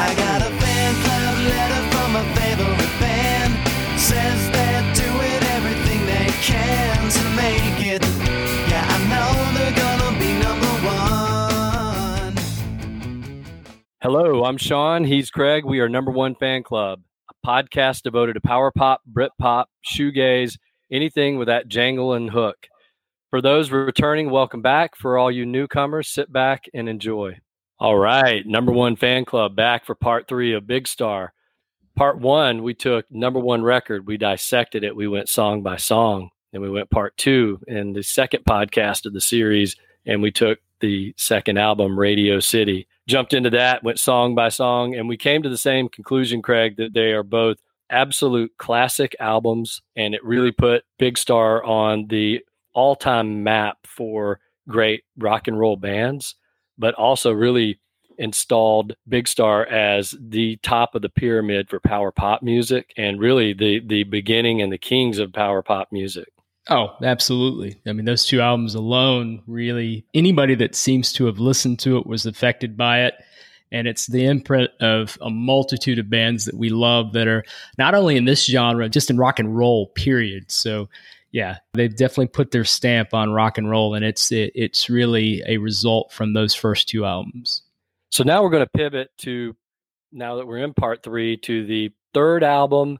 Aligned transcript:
I 0.00 0.14
got 0.14 0.42
a 0.42 0.50
fan 0.60 0.94
club 1.02 1.38
letter 1.50 1.82
from 1.90 2.14
a 2.14 2.22
favorite 2.36 2.94
band. 3.00 3.52
Says 3.98 4.48
they're 4.52 4.94
doing 4.94 5.42
everything 5.56 6.06
they 6.06 6.30
can 6.40 7.10
to 7.10 7.24
make 7.34 7.80
it. 7.84 8.02
Yeah, 8.70 8.86
I 8.88 8.98
know 9.10 9.34
they're 9.58 9.74
gonna 9.74 10.12
be 10.20 10.30
number 10.38 10.72
one. 12.30 12.36
Hello, 14.00 14.44
I'm 14.44 14.56
Sean. 14.56 15.02
He's 15.02 15.32
Craig. 15.32 15.64
We 15.64 15.80
are 15.80 15.88
Number 15.88 16.12
One 16.12 16.36
Fan 16.36 16.62
Club, 16.62 17.00
a 17.28 17.34
podcast 17.44 18.02
devoted 18.02 18.34
to 18.34 18.40
power 18.40 18.70
pop, 18.70 19.02
Brit 19.04 19.32
pop, 19.36 19.68
shoegaze, 19.84 20.58
anything 20.92 21.38
with 21.38 21.48
that 21.48 21.66
jangle 21.66 22.12
and 22.12 22.30
hook. 22.30 22.68
For 23.30 23.42
those 23.42 23.72
returning, 23.72 24.30
welcome 24.30 24.62
back. 24.62 24.94
For 24.94 25.18
all 25.18 25.32
you 25.32 25.44
newcomers, 25.44 26.06
sit 26.06 26.32
back 26.32 26.66
and 26.72 26.88
enjoy. 26.88 27.40
All 27.80 27.96
right, 27.96 28.44
Number 28.44 28.72
One 28.72 28.96
Fan 28.96 29.24
Club 29.24 29.54
back 29.54 29.84
for 29.86 29.94
part 29.94 30.26
three 30.26 30.52
of 30.52 30.66
Big 30.66 30.88
Star. 30.88 31.32
Part 31.94 32.18
one, 32.18 32.64
we 32.64 32.74
took 32.74 33.08
number 33.08 33.38
one 33.38 33.62
record, 33.62 34.04
we 34.04 34.16
dissected 34.16 34.82
it, 34.82 34.96
we 34.96 35.06
went 35.06 35.28
song 35.28 35.62
by 35.62 35.76
song. 35.76 36.30
Then 36.50 36.60
we 36.60 36.70
went 36.70 36.90
part 36.90 37.16
two 37.16 37.60
in 37.68 37.92
the 37.92 38.02
second 38.02 38.44
podcast 38.44 39.06
of 39.06 39.12
the 39.12 39.20
series, 39.20 39.76
and 40.04 40.20
we 40.20 40.32
took 40.32 40.58
the 40.80 41.14
second 41.16 41.58
album, 41.58 41.96
Radio 41.96 42.40
City. 42.40 42.88
Jumped 43.06 43.32
into 43.32 43.50
that, 43.50 43.84
went 43.84 44.00
song 44.00 44.34
by 44.34 44.48
song, 44.48 44.96
and 44.96 45.08
we 45.08 45.16
came 45.16 45.44
to 45.44 45.48
the 45.48 45.56
same 45.56 45.88
conclusion, 45.88 46.42
Craig, 46.42 46.78
that 46.78 46.94
they 46.94 47.12
are 47.12 47.22
both 47.22 47.58
absolute 47.90 48.50
classic 48.58 49.14
albums, 49.20 49.82
and 49.94 50.16
it 50.16 50.24
really 50.24 50.50
put 50.50 50.82
Big 50.98 51.16
Star 51.16 51.62
on 51.62 52.08
the 52.08 52.40
all 52.74 52.96
time 52.96 53.44
map 53.44 53.78
for 53.86 54.40
great 54.68 55.04
rock 55.16 55.46
and 55.46 55.60
roll 55.60 55.76
bands, 55.76 56.34
but 56.78 56.94
also 56.94 57.32
really 57.32 57.80
installed 58.18 58.94
Big 59.08 59.28
Star 59.28 59.64
as 59.66 60.14
the 60.20 60.56
top 60.62 60.94
of 60.94 61.02
the 61.02 61.08
pyramid 61.08 61.70
for 61.70 61.80
power 61.80 62.10
pop 62.10 62.42
music 62.42 62.92
and 62.96 63.20
really 63.20 63.52
the 63.52 63.80
the 63.80 64.02
beginning 64.04 64.60
and 64.60 64.72
the 64.72 64.78
kings 64.78 65.18
of 65.18 65.32
power 65.32 65.62
pop 65.62 65.88
music. 65.92 66.28
Oh, 66.70 66.94
absolutely. 67.02 67.80
I 67.86 67.92
mean, 67.92 68.04
those 68.04 68.26
two 68.26 68.42
albums 68.42 68.74
alone, 68.74 69.42
really, 69.46 70.04
anybody 70.12 70.54
that 70.56 70.74
seems 70.74 71.12
to 71.14 71.24
have 71.24 71.38
listened 71.38 71.78
to 71.80 71.96
it 71.96 72.06
was 72.06 72.26
affected 72.26 72.76
by 72.76 73.04
it. 73.04 73.14
And 73.70 73.86
it's 73.86 74.06
the 74.06 74.24
imprint 74.24 74.70
of 74.80 75.18
a 75.20 75.30
multitude 75.30 75.98
of 75.98 76.10
bands 76.10 76.44
that 76.46 76.56
we 76.56 76.70
love 76.70 77.12
that 77.12 77.26
are 77.26 77.44
not 77.76 77.94
only 77.94 78.16
in 78.16 78.24
this 78.24 78.44
genre, 78.44 78.88
just 78.88 79.10
in 79.10 79.18
rock 79.18 79.38
and 79.38 79.56
roll, 79.56 79.88
period. 79.88 80.50
So, 80.50 80.88
yeah, 81.30 81.58
they've 81.74 81.94
definitely 81.94 82.28
put 82.28 82.50
their 82.50 82.64
stamp 82.64 83.12
on 83.12 83.32
rock 83.32 83.58
and 83.58 83.68
roll, 83.68 83.94
and 83.94 84.04
it's 84.04 84.32
it, 84.32 84.52
it's 84.54 84.88
really 84.88 85.42
a 85.46 85.58
result 85.58 86.12
from 86.12 86.32
those 86.32 86.54
first 86.54 86.88
two 86.88 87.04
albums. 87.04 87.62
So 88.10 88.24
now 88.24 88.42
we're 88.42 88.50
going 88.50 88.64
to 88.64 88.78
pivot 88.78 89.10
to 89.18 89.54
now 90.12 90.36
that 90.36 90.46
we're 90.46 90.58
in 90.58 90.72
part 90.72 91.02
three 91.02 91.36
to 91.38 91.66
the 91.66 91.92
third 92.14 92.42
album, 92.42 92.98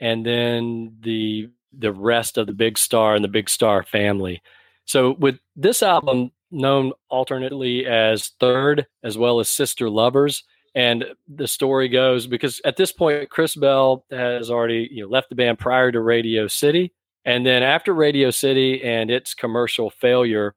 and 0.00 0.24
then 0.24 0.96
the 1.00 1.48
the 1.76 1.92
rest 1.92 2.36
of 2.36 2.46
the 2.46 2.52
Big 2.52 2.76
Star 2.76 3.14
and 3.14 3.24
the 3.24 3.28
Big 3.28 3.48
Star 3.48 3.82
family. 3.82 4.42
So 4.84 5.12
with 5.12 5.38
this 5.56 5.82
album 5.82 6.32
known 6.50 6.92
alternately 7.08 7.86
as 7.86 8.32
Third 8.38 8.86
as 9.02 9.16
well 9.16 9.40
as 9.40 9.48
Sister 9.48 9.88
Lovers, 9.88 10.44
and 10.74 11.04
the 11.28 11.48
story 11.48 11.88
goes 11.88 12.26
because 12.26 12.60
at 12.64 12.76
this 12.76 12.92
point 12.92 13.30
Chris 13.30 13.54
Bell 13.54 14.04
has 14.10 14.50
already 14.50 14.88
you 14.90 15.02
know 15.02 15.08
left 15.08 15.30
the 15.30 15.34
band 15.34 15.58
prior 15.58 15.90
to 15.90 16.00
Radio 16.00 16.46
City, 16.46 16.92
and 17.24 17.46
then 17.46 17.62
after 17.62 17.94
Radio 17.94 18.30
City 18.30 18.82
and 18.82 19.10
its 19.10 19.34
commercial 19.34 19.90
failure, 19.90 20.54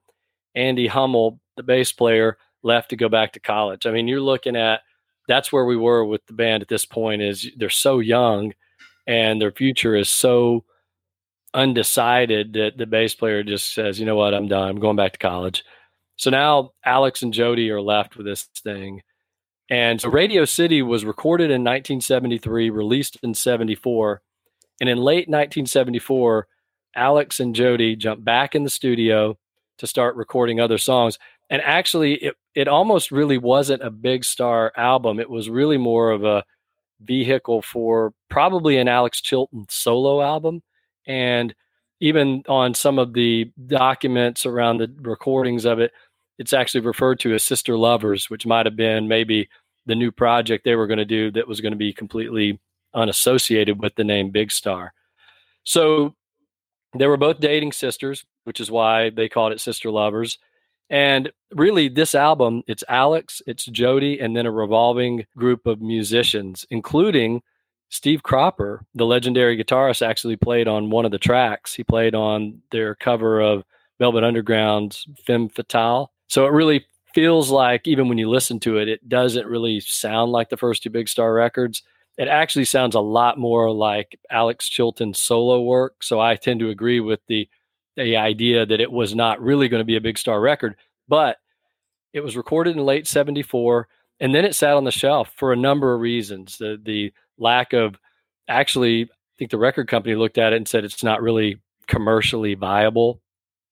Andy 0.55 0.88
Hummel, 0.88 1.39
the 1.58 1.63
bass 1.63 1.91
player, 1.91 2.38
left 2.63 2.89
to 2.89 2.95
go 2.95 3.09
back 3.09 3.33
to 3.33 3.39
college. 3.39 3.85
I 3.85 3.91
mean, 3.91 4.08
you're 4.08 4.19
looking 4.21 4.55
at 4.55 4.81
that's 5.27 5.52
where 5.52 5.66
we 5.66 5.77
were 5.77 6.03
with 6.05 6.25
the 6.27 6.33
band 6.33 6.61
at 6.61 6.69
this 6.69 6.86
point 6.86 7.21
is 7.21 7.49
they're 7.58 7.69
so 7.69 7.99
young 7.99 8.53
and 9.08 9.41
their 9.41 9.52
future 9.52 9.95
is 9.95 10.09
so 10.09 10.63
undecided 11.53 12.53
that 12.53 12.77
the 12.77 12.86
bass 12.86 13.16
player 13.16 13.43
just 13.43 13.73
says, 13.73 13.99
you 13.99 14.05
know 14.05 14.15
what, 14.15 14.33
I'm 14.33 14.48
done. 14.48 14.70
I'm 14.70 14.80
going 14.80 14.98
back 14.98 15.14
to 15.14 15.20
college. 15.20 15.64
So 16.17 16.30
now 16.30 16.71
Alex 16.83 17.21
and 17.21 17.33
Jody 17.33 17.70
are 17.70 17.81
left 17.81 18.17
with 18.17 18.25
this 18.25 18.43
thing. 18.64 19.02
And 19.70 19.99
so 19.99 20.09
Radio 20.09 20.45
City 20.45 20.81
was 20.81 21.05
recorded 21.05 21.45
in 21.45 21.64
1973, 21.64 22.70
released 22.70 23.17
in 23.23 23.33
74. 23.33 24.21
And 24.80 24.89
in 24.89 24.98
late 24.98 25.27
1974, 25.27 26.48
Alex 26.95 27.39
and 27.39 27.56
Jody 27.56 27.95
jumped 27.95 28.23
back 28.23 28.56
in 28.56 28.64
the 28.64 28.70
studio 28.70 29.38
to 29.78 29.88
start 29.88 30.16
recording 30.16 30.60
other 30.60 30.78
songs. 30.78 31.17
And 31.50 31.61
actually, 31.61 32.16
it, 32.16 32.36
it 32.56 32.67
almost 32.67 33.11
really 33.11 33.38
wasn't 33.38 33.83
a 33.83 33.92
big 33.92 34.23
star 34.23 34.72
album. 34.78 35.20
It 35.20 35.30
was 35.30 35.50
really 35.50 35.78
more 35.78 36.11
of 36.11 36.23
a 36.23 36.44
vehicle 37.02 37.61
for 37.61 38.14
probably 38.30 38.78
an 38.78 38.88
Alex 38.88 39.22
Chilton 39.22 39.66
solo 39.70 40.22
album. 40.22 40.64
And 41.05 41.54
even 42.00 42.44
on 42.48 42.73
some 42.73 42.98
of 42.98 43.14
the 43.14 43.52
documents 43.67 44.45
around 44.45 44.78
the 44.78 44.94
recordings 45.02 45.66
of 45.66 45.80
it, 45.80 45.92
it's 46.38 46.54
actually 46.54 46.82
referred 46.82 47.20
to 47.22 47.34
as 47.34 47.44
Sister 47.44 47.78
Lovers, 47.78 48.30
which 48.30 48.45
might 48.45 48.66
have 48.66 48.76
been 48.76 49.08
maybe 49.08 49.50
the 49.86 49.95
new 49.95 50.11
project 50.11 50.64
they 50.66 50.76
were 50.76 50.88
going 50.88 50.98
to 50.98 51.05
do 51.05 51.32
that 51.32 51.48
was 51.48 51.61
going 51.61 51.72
to 51.72 51.78
be 51.78 51.94
completely 51.94 52.60
unassociated 52.94 53.80
with 53.82 53.95
the 53.95 54.04
name 54.04 54.32
Big 54.32 54.52
Star. 54.52 54.94
So 55.64 56.16
they 57.00 57.08
were 57.08 57.17
both 57.17 57.39
dating 57.39 57.72
sisters, 57.72 58.26
which 58.44 58.60
is 58.60 58.72
why 58.72 59.10
they 59.10 59.30
called 59.30 59.52
it 59.52 59.61
Sister 59.61 59.92
Lovers. 59.92 60.38
And 60.89 61.32
really, 61.54 61.88
this 61.89 62.14
album, 62.14 62.64
it's 62.67 62.83
Alex, 62.88 63.42
it's 63.48 63.66
Jody, 63.66 64.20
and 64.20 64.36
then 64.36 64.45
a 64.45 64.52
revolving 64.52 65.26
group 65.36 65.66
of 65.66 65.82
musicians, 65.82 66.66
including 66.70 67.42
Steve 67.89 68.23
Cropper, 68.23 68.86
the 68.94 69.05
legendary 69.05 69.58
guitarist, 69.61 70.05
actually 70.05 70.36
played 70.36 70.67
on 70.67 70.89
one 70.89 71.05
of 71.05 71.11
the 71.11 71.17
tracks. 71.17 71.73
He 71.73 71.84
played 71.84 72.14
on 72.14 72.61
their 72.72 72.94
cover 72.95 73.42
of 73.42 73.64
Velvet 74.00 74.23
Underground's 74.23 75.08
Femme 75.26 75.50
Fatale. 75.50 76.11
So 76.28 76.45
it 76.45 76.52
really 76.52 76.86
feels 77.14 77.50
like, 77.50 77.88
even 77.88 78.10
when 78.10 78.17
you 78.17 78.30
listen 78.30 78.60
to 78.60 78.78
it, 78.78 78.89
it 78.89 79.08
doesn't 79.08 79.48
really 79.48 79.80
sound 79.80 80.32
like 80.32 80.50
the 80.50 80.58
first 80.58 80.84
two 80.84 80.89
Big 80.89 81.08
Star 81.08 81.34
records. 81.34 81.82
It 82.17 82.27
actually 82.27 82.65
sounds 82.65 82.95
a 82.95 83.02
lot 83.02 83.37
more 83.37 83.71
like 83.71 84.17
Alex 84.30 84.70
Chilton's 84.70 85.20
solo 85.20 85.61
work. 85.61 86.02
So 86.02 86.20
I 86.20 86.36
tend 86.36 86.61
to 86.61 86.70
agree 86.70 86.99
with 86.99 87.20
the 87.27 87.49
the 87.98 88.17
idea 88.17 88.65
that 88.65 88.81
it 88.81 88.92
was 88.92 89.15
not 89.15 89.42
really 89.42 89.70
going 89.70 89.80
to 89.80 89.86
be 89.86 89.95
a 89.95 90.02
big 90.02 90.17
star 90.17 90.39
record, 90.42 90.75
but 91.08 91.37
it 92.14 92.21
was 92.21 92.36
recorded 92.36 92.75
in 92.75 92.86
late 92.86 93.08
74 93.08 93.87
and 94.20 94.33
then 94.33 94.45
it 94.45 94.55
sat 94.55 94.75
on 94.75 94.86
the 94.86 94.92
shelf 94.92 95.31
for 95.36 95.52
a 95.52 95.58
number 95.58 95.93
of 95.93 96.02
reasons. 96.02 96.58
The 96.58 96.80
the 96.81 97.14
lack 97.37 97.73
of 97.73 97.98
actually 98.48 99.04
I 99.04 99.37
think 99.37 99.52
the 99.52 99.58
record 99.58 99.87
company 99.89 100.15
looked 100.15 100.37
at 100.37 100.54
it 100.54 100.58
and 100.58 100.67
said 100.67 100.86
it's 100.86 101.04
not 101.04 101.21
really 101.21 101.61
commercially 101.87 102.55
viable 102.55 103.21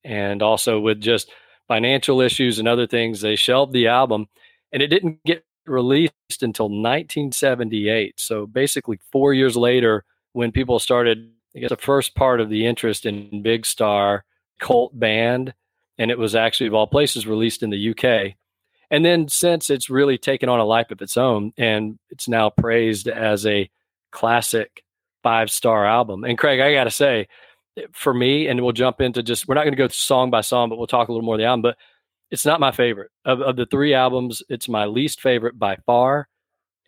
and 0.04 0.42
also 0.42 0.78
with 0.80 1.00
just 1.00 1.30
financial 1.66 2.20
issues 2.20 2.58
and 2.58 2.68
other 2.68 2.86
things 2.86 3.20
they 3.20 3.36
shelved 3.36 3.72
the 3.72 3.88
album 3.88 4.26
and 4.72 4.82
it 4.82 4.88
didn't 4.88 5.24
get 5.24 5.44
released 5.66 6.42
until 6.42 6.66
1978. 6.66 8.18
So 8.18 8.46
basically 8.46 8.98
4 9.12 9.34
years 9.34 9.56
later 9.56 10.04
when 10.32 10.52
people 10.52 10.78
started 10.78 11.30
I 11.56 11.60
guess 11.60 11.70
the 11.70 11.76
first 11.76 12.14
part 12.14 12.40
of 12.40 12.48
the 12.48 12.66
interest 12.66 13.06
in 13.06 13.42
Big 13.42 13.64
Star 13.64 14.24
cult 14.58 14.98
band, 14.98 15.54
and 15.98 16.10
it 16.10 16.18
was 16.18 16.34
actually 16.34 16.66
of 16.66 16.74
all 16.74 16.86
places 16.86 17.26
released 17.26 17.62
in 17.62 17.70
the 17.70 17.90
UK. 17.90 18.34
And 18.90 19.04
then 19.04 19.28
since 19.28 19.70
it's 19.70 19.88
really 19.88 20.18
taken 20.18 20.48
on 20.48 20.60
a 20.60 20.64
life 20.64 20.90
of 20.90 21.00
its 21.00 21.16
own, 21.16 21.52
and 21.56 21.98
it's 22.10 22.28
now 22.28 22.50
praised 22.50 23.08
as 23.08 23.46
a 23.46 23.70
classic 24.10 24.82
five 25.22 25.50
star 25.50 25.86
album. 25.86 26.24
And 26.24 26.36
Craig, 26.36 26.60
I 26.60 26.74
got 26.74 26.84
to 26.84 26.90
say, 26.90 27.28
for 27.92 28.12
me, 28.14 28.46
and 28.48 28.60
we'll 28.60 28.72
jump 28.72 29.00
into 29.00 29.22
just 29.22 29.48
we're 29.48 29.54
not 29.54 29.64
going 29.64 29.72
to 29.72 29.76
go 29.76 29.88
song 29.88 30.30
by 30.30 30.40
song, 30.40 30.68
but 30.68 30.78
we'll 30.78 30.86
talk 30.86 31.08
a 31.08 31.12
little 31.12 31.24
more 31.24 31.36
of 31.36 31.40
the 31.40 31.44
album. 31.44 31.62
But 31.62 31.76
it's 32.34 32.44
not 32.44 32.58
my 32.58 32.72
favorite 32.72 33.12
of, 33.24 33.40
of 33.40 33.54
the 33.54 33.64
three 33.64 33.94
albums. 33.94 34.42
It's 34.48 34.68
my 34.68 34.86
least 34.86 35.20
favorite 35.20 35.56
by 35.56 35.76
far. 35.86 36.28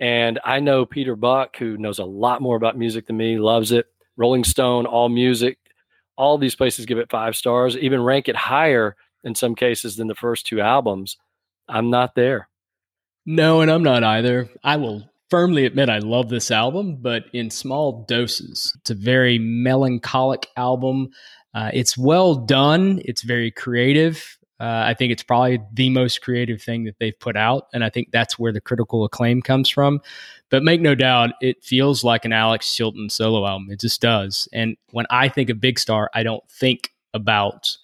And 0.01 0.41
I 0.45 0.59
know 0.59 0.84
Peter 0.84 1.15
Buck, 1.15 1.57
who 1.57 1.78
knows 1.78 2.01
a 2.01 2.04
lot 2.04 2.43
more 2.43 2.57
about 2.57 2.77
music 2.77 3.07
than 3.07 3.16
me, 3.16 3.39
loves 3.39 3.71
it. 3.71 3.87
Rolling 4.16 4.43
Stone, 4.43 4.87
All 4.87 5.09
Music, 5.09 5.59
all 6.16 6.37
these 6.37 6.57
places 6.57 6.84
give 6.84 6.98
it 6.98 7.13
five 7.13 7.37
stars, 7.37 7.77
even 7.77 8.03
rank 8.03 8.28
it 8.28 8.34
higher 8.34 8.97
in 9.22 9.37
some 9.37 9.54
cases 9.54 9.95
than 9.95 10.09
the 10.09 10.16
first 10.16 10.47
two 10.47 10.60
albums. 10.60 11.16
I'm 11.69 11.91
not 11.91 12.16
there. 12.16 12.48
No, 13.25 13.60
and 13.60 13.71
I'm 13.71 13.84
not 13.84 14.03
either. 14.03 14.48
I 14.65 14.77
will 14.77 15.09
firmly 15.31 15.65
admit 15.65 15.89
I 15.89 15.98
love 15.98 16.28
this 16.28 16.51
album, 16.51 16.97
but 17.01 17.27
in 17.33 17.51
small 17.51 18.04
doses. 18.09 18.77
It's 18.81 18.91
a 18.91 18.95
very 18.95 19.39
melancholic 19.39 20.48
album. 20.57 21.10
Uh, 21.54 21.71
it's 21.72 21.97
well 21.97 22.34
done. 22.34 23.01
It's 23.04 23.22
very 23.22 23.53
creative. 23.53 24.39
Uh, 24.59 24.85
I 24.87 24.95
think 24.95 25.13
it's 25.13 25.23
probably 25.23 25.61
the 25.73 25.91
most 25.91 26.23
creative 26.23 26.63
thing 26.63 26.85
that 26.85 26.99
they've 26.99 27.19
put 27.19 27.37
out, 27.37 27.67
and 27.75 27.85
I 27.85 27.91
think 27.91 28.11
that's 28.11 28.39
where 28.39 28.53
the 28.53 28.61
critical 28.61 29.05
acclaim 29.05 29.43
comes 29.43 29.69
from. 29.69 30.01
But 30.51 30.63
make 30.63 30.81
no 30.81 30.95
doubt, 30.95 31.31
it 31.41 31.63
feels 31.63 32.05
like 32.05 32.25
an 32.25 32.33
Alex 32.33 32.75
Chilton 32.75 33.11
solo 33.11 33.47
album. 33.47 33.69
It 33.71 33.81
just 33.81 34.01
does. 34.01 34.49
And 34.53 34.77
when 34.93 35.07
I 35.11 35.29
think 35.29 35.51
of 35.51 35.61
Big 35.61 35.79
Star, 35.79 36.11
I 36.15 36.23
don't 36.23 36.49
think 36.49 36.91
about 37.13 37.77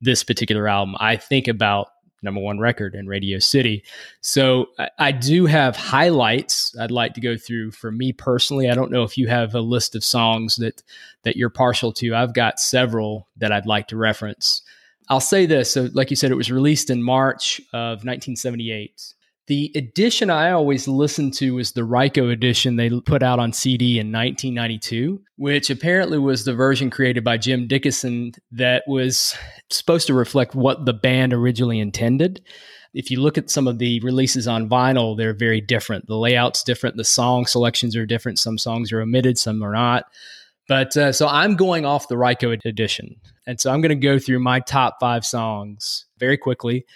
this 0.00 0.22
particular 0.22 0.68
album. 0.68 0.96
I 0.98 1.16
think 1.16 1.48
about 1.48 1.88
number 2.22 2.40
one 2.40 2.58
record 2.58 2.94
in 2.94 3.06
Radio 3.06 3.38
City. 3.38 3.82
So 4.20 4.66
I, 4.78 4.88
I, 4.98 5.12
do 5.12 5.46
have 5.46 5.74
highlights 5.76 6.76
I'd 6.78 6.90
like 6.90 7.14
to 7.14 7.20
go 7.20 7.36
through 7.36 7.70
for 7.70 7.90
me 7.90 8.12
personally. 8.12 8.68
I 8.68 8.74
don't 8.74 8.90
know 8.90 9.04
if 9.04 9.16
you 9.16 9.28
have 9.28 9.54
a 9.54 9.60
list 9.60 9.94
of 9.94 10.04
songs 10.04 10.56
that 10.56 10.82
that 11.22 11.36
you're 11.36 11.50
partial 11.50 11.92
to. 11.94 12.14
I've 12.14 12.34
got 12.34 12.60
several 12.60 13.28
that 13.38 13.52
I'd 13.52 13.66
like 13.66 13.88
to 13.88 13.96
reference. 13.96 14.62
I'll 15.10 15.20
say 15.20 15.44
this. 15.44 15.72
So, 15.72 15.88
like 15.92 16.08
you 16.10 16.16
said, 16.16 16.30
it 16.30 16.36
was 16.36 16.50
released 16.52 16.88
in 16.88 17.02
March 17.02 17.60
of 17.72 18.04
1978. 18.04 19.14
The 19.48 19.72
edition 19.74 20.30
I 20.30 20.52
always 20.52 20.86
listen 20.86 21.32
to 21.32 21.58
is 21.58 21.72
the 21.72 21.80
Ryko 21.80 22.32
edition 22.32 22.76
they 22.76 22.88
put 23.00 23.20
out 23.20 23.40
on 23.40 23.52
CD 23.52 23.98
in 23.98 24.12
1992, 24.12 25.20
which 25.34 25.68
apparently 25.68 26.18
was 26.18 26.44
the 26.44 26.54
version 26.54 26.88
created 26.88 27.24
by 27.24 27.36
Jim 27.36 27.66
Dickinson 27.66 28.30
that 28.52 28.84
was 28.86 29.34
supposed 29.68 30.06
to 30.06 30.14
reflect 30.14 30.54
what 30.54 30.84
the 30.84 30.92
band 30.92 31.34
originally 31.34 31.80
intended. 31.80 32.40
If 32.94 33.10
you 33.10 33.20
look 33.20 33.36
at 33.36 33.50
some 33.50 33.66
of 33.66 33.78
the 33.78 33.98
releases 34.00 34.46
on 34.46 34.68
vinyl, 34.68 35.16
they're 35.16 35.34
very 35.34 35.60
different. 35.60 36.06
The 36.06 36.16
layout's 36.16 36.62
different, 36.62 36.96
the 36.96 37.02
song 37.02 37.46
selections 37.46 37.96
are 37.96 38.06
different. 38.06 38.38
Some 38.38 38.58
songs 38.58 38.92
are 38.92 39.00
omitted, 39.00 39.36
some 39.36 39.64
are 39.64 39.72
not. 39.72 40.04
But 40.70 40.96
uh, 40.96 41.10
so 41.10 41.26
I'm 41.26 41.56
going 41.56 41.84
off 41.84 42.06
the 42.06 42.14
Ryko 42.14 42.64
edition. 42.64 43.16
And 43.44 43.60
so 43.60 43.72
I'm 43.72 43.80
going 43.80 43.90
to 43.90 43.96
go 43.96 44.20
through 44.20 44.38
my 44.38 44.60
top 44.60 44.98
five 45.00 45.26
songs 45.26 46.06
very 46.18 46.38
quickly. 46.38 46.86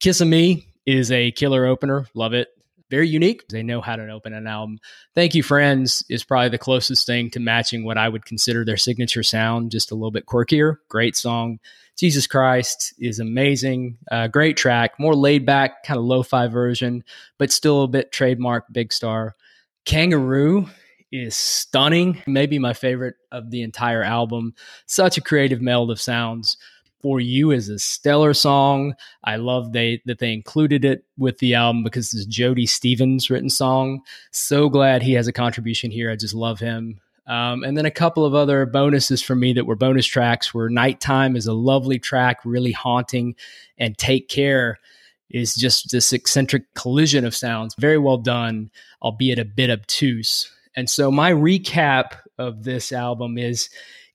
Kizza 0.00 0.26
Me, 0.26 0.66
is 0.84 1.12
a 1.12 1.30
killer 1.30 1.66
opener. 1.66 2.06
Love 2.14 2.34
it. 2.34 2.48
Very 2.90 3.08
unique. 3.08 3.46
They 3.46 3.62
know 3.62 3.80
how 3.80 3.94
to 3.94 4.10
open 4.10 4.32
an 4.32 4.48
album. 4.48 4.78
Thank 5.14 5.36
You 5.36 5.44
Friends 5.44 6.04
is 6.10 6.24
probably 6.24 6.48
the 6.48 6.58
closest 6.58 7.06
thing 7.06 7.30
to 7.30 7.38
matching 7.38 7.84
what 7.84 7.96
I 7.96 8.08
would 8.08 8.24
consider 8.24 8.64
their 8.64 8.76
signature 8.76 9.22
sound, 9.22 9.70
just 9.70 9.92
a 9.92 9.94
little 9.94 10.10
bit 10.10 10.26
quirkier. 10.26 10.78
Great 10.88 11.14
song. 11.14 11.60
Jesus 11.96 12.26
Christ 12.26 12.94
is 12.98 13.20
amazing. 13.20 13.98
Uh, 14.10 14.26
great 14.26 14.56
track, 14.56 14.98
more 14.98 15.14
laid 15.14 15.46
back, 15.46 15.84
kind 15.84 15.98
of 15.98 16.04
lo 16.04 16.24
fi 16.24 16.48
version, 16.48 17.04
but 17.38 17.52
still 17.52 17.84
a 17.84 17.88
bit 17.88 18.10
trademark 18.10 18.64
Big 18.72 18.92
Star. 18.92 19.36
Kangaroo 19.84 20.68
is 21.12 21.36
stunning. 21.36 22.22
Maybe 22.26 22.58
my 22.58 22.72
favorite 22.72 23.16
of 23.32 23.50
the 23.50 23.62
entire 23.62 24.02
album. 24.02 24.54
Such 24.86 25.18
a 25.18 25.22
creative 25.22 25.60
meld 25.60 25.90
of 25.90 26.00
sounds 26.00 26.56
for 27.00 27.20
You 27.20 27.50
is 27.50 27.68
a 27.68 27.78
stellar 27.78 28.34
song. 28.34 28.94
I 29.24 29.36
love 29.36 29.72
they 29.72 30.02
that 30.06 30.18
they 30.18 30.32
included 30.32 30.84
it 30.84 31.04
with 31.16 31.38
the 31.38 31.54
album 31.54 31.82
because 31.82 32.12
it's 32.12 32.26
Jody 32.26 32.66
Stephens 32.66 33.30
written 33.30 33.50
song. 33.50 34.02
So 34.30 34.68
glad 34.68 35.02
he 35.02 35.14
has 35.14 35.26
a 35.26 35.32
contribution 35.32 35.90
here. 35.90 36.10
I 36.10 36.16
just 36.16 36.34
love 36.34 36.60
him. 36.60 37.00
Um, 37.26 37.62
and 37.62 37.76
then 37.76 37.86
a 37.86 37.92
couple 37.92 38.24
of 38.24 38.34
other 38.34 38.66
bonuses 38.66 39.22
for 39.22 39.36
me 39.36 39.52
that 39.52 39.66
were 39.66 39.76
bonus 39.76 40.06
tracks 40.06 40.52
were 40.52 40.68
Nighttime 40.68 41.36
is 41.36 41.46
a 41.46 41.52
lovely 41.52 41.98
track, 41.98 42.40
really 42.44 42.72
haunting, 42.72 43.36
and 43.78 43.96
Take 43.96 44.28
Care 44.28 44.78
is 45.28 45.54
just 45.54 45.92
this 45.92 46.12
eccentric 46.12 46.74
collision 46.74 47.24
of 47.24 47.36
sounds. 47.36 47.76
Very 47.78 47.98
well 47.98 48.18
done, 48.18 48.70
albeit 49.00 49.38
a 49.38 49.44
bit 49.44 49.70
obtuse. 49.70 50.50
And 50.80 50.88
so 50.88 51.10
my 51.10 51.30
recap 51.30 52.16
of 52.38 52.64
this 52.64 52.90
album 52.90 53.36
is 53.36 53.68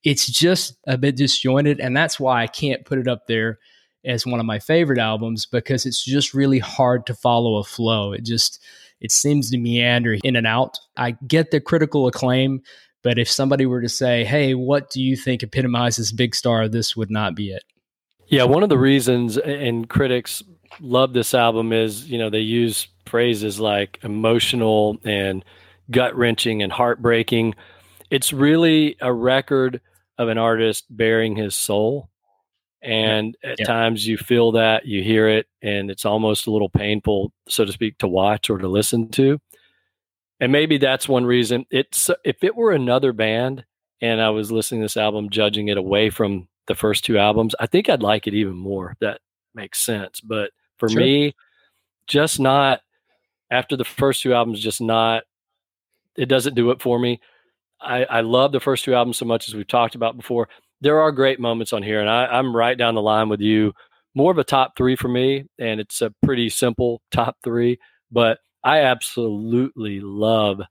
it's 0.03 0.25
just 0.25 0.75
a 0.88 0.97
bit 0.97 1.15
disjointed. 1.15 1.79
And 1.79 1.95
that's 1.95 2.19
why 2.19 2.41
I 2.41 2.47
can't 2.47 2.83
put 2.85 2.97
it 2.97 3.07
up 3.07 3.27
there 3.27 3.59
as 4.03 4.25
one 4.25 4.39
of 4.39 4.47
my 4.47 4.57
favorite 4.57 4.97
albums 4.97 5.45
because 5.45 5.85
it's 5.85 6.03
just 6.03 6.33
really 6.33 6.57
hard 6.57 7.06
to 7.06 7.13
follow 7.13 7.57
a 7.57 7.63
flow. 7.63 8.13
It 8.13 8.25
just, 8.25 8.63
it 9.00 9.12
seems 9.12 9.51
to 9.51 9.59
meander 9.59 10.17
in 10.23 10.35
and 10.35 10.47
out. 10.47 10.79
I 10.97 11.12
get 11.27 11.51
the 11.51 11.62
critical 11.62 12.07
acclaim, 12.07 12.63
but 13.03 13.19
if 13.19 13.29
somebody 13.29 13.67
were 13.67 13.81
to 13.81 13.88
say, 13.88 14.25
hey, 14.25 14.56
what 14.56 14.89
do 14.89 15.03
you 15.03 15.15
think 15.15 15.44
epitomizes 15.44 16.12
Big 16.12 16.33
Star, 16.33 16.67
this 16.67 16.97
would 16.97 17.12
not 17.12 17.35
be 17.35 17.51
it. 17.51 17.62
Yeah, 18.25 18.45
one 18.45 18.63
of 18.63 18.69
the 18.69 18.79
reasons, 18.79 19.38
and 19.38 19.88
critics 19.88 20.41
love 20.79 21.13
this 21.13 21.35
album, 21.35 21.71
is, 21.71 22.09
you 22.09 22.17
know, 22.17 22.31
they 22.31 22.39
use 22.39 22.88
phrases 23.06 23.59
like 23.59 24.00
emotional 24.01 24.97
and 25.06 25.45
gut 25.91 26.15
wrenching 26.15 26.61
and 26.63 26.71
heartbreaking. 26.71 27.55
It's 28.09 28.33
really 28.33 28.95
a 29.01 29.13
record 29.13 29.81
of 30.17 30.29
an 30.29 30.37
artist 30.37 30.85
baring 30.89 31.35
his 31.35 31.55
soul. 31.55 32.09
And 32.81 33.35
at 33.43 33.59
yeah. 33.59 33.65
times 33.65 34.05
you 34.05 34.17
feel 34.17 34.51
that, 34.53 34.85
you 34.85 35.01
hear 35.01 35.27
it, 35.27 35.47
and 35.61 35.89
it's 35.89 36.05
almost 36.05 36.45
a 36.45 36.51
little 36.51 36.69
painful, 36.69 37.33
so 37.47 37.65
to 37.65 37.71
speak, 37.71 37.97
to 37.97 38.07
watch 38.07 38.49
or 38.49 38.59
to 38.59 38.67
listen 38.67 39.09
to. 39.11 39.39
And 40.39 40.51
maybe 40.51 40.77
that's 40.77 41.09
one 41.09 41.25
reason. 41.25 41.65
It's 41.71 42.11
if 42.23 42.43
it 42.43 42.55
were 42.55 42.71
another 42.71 43.11
band 43.11 43.65
and 44.01 44.21
I 44.21 44.29
was 44.29 44.51
listening 44.51 44.81
to 44.81 44.85
this 44.85 44.97
album, 44.97 45.29
judging 45.29 45.69
it 45.69 45.77
away 45.77 46.09
from 46.09 46.47
the 46.67 46.75
first 46.75 47.05
two 47.05 47.17
albums, 47.17 47.55
I 47.59 47.65
think 47.65 47.89
I'd 47.89 48.03
like 48.03 48.27
it 48.27 48.35
even 48.35 48.55
more. 48.55 48.95
That 48.99 49.21
makes 49.55 49.81
sense. 49.81 50.21
But 50.21 50.51
for 50.77 50.89
sure. 50.89 51.01
me, 51.01 51.35
just 52.07 52.39
not 52.39 52.81
after 53.49 53.75
the 53.75 53.85
first 53.85 54.21
two 54.21 54.33
albums, 54.33 54.59
just 54.59 54.81
not. 54.81 55.23
It 56.17 56.27
doesn't 56.27 56.56
do 56.56 56.71
it 56.71 56.81
for 56.81 57.00
me. 57.00 57.19
I, 57.81 58.06
I 58.06 58.21
love 58.21 58.51
the 58.51 58.59
first 58.59 58.85
two 58.85 58.95
albums 58.95 59.17
so 59.17 59.25
much 59.25 59.47
as 59.47 59.56
we've 59.56 59.67
talked 59.67 59.95
about 59.95 60.17
before. 60.17 60.47
There 60.81 61.00
are 61.01 61.12
great 61.12 61.39
moments 61.39 61.73
on 61.73 61.83
here, 61.83 62.00
and 62.01 62.09
I, 62.09 62.25
I'm 62.25 62.56
right 62.56 62.77
down 62.77 62.95
the 62.95 63.01
line 63.01 63.29
with 63.29 63.41
you. 63.41 63.73
More 64.13 64.31
of 64.31 64.38
a 64.38 64.44
top 64.44 64.77
three 64.77 64.95
for 64.95 65.07
me, 65.07 65.45
and 65.59 65.79
it's 65.79 66.01
a 66.01 66.13
pretty 66.23 66.50
simple 66.50 67.01
top 67.12 67.38
three, 67.44 67.77
but 68.12 68.39
I 68.63 68.81
absolutely 68.81 70.00
love 70.00 70.62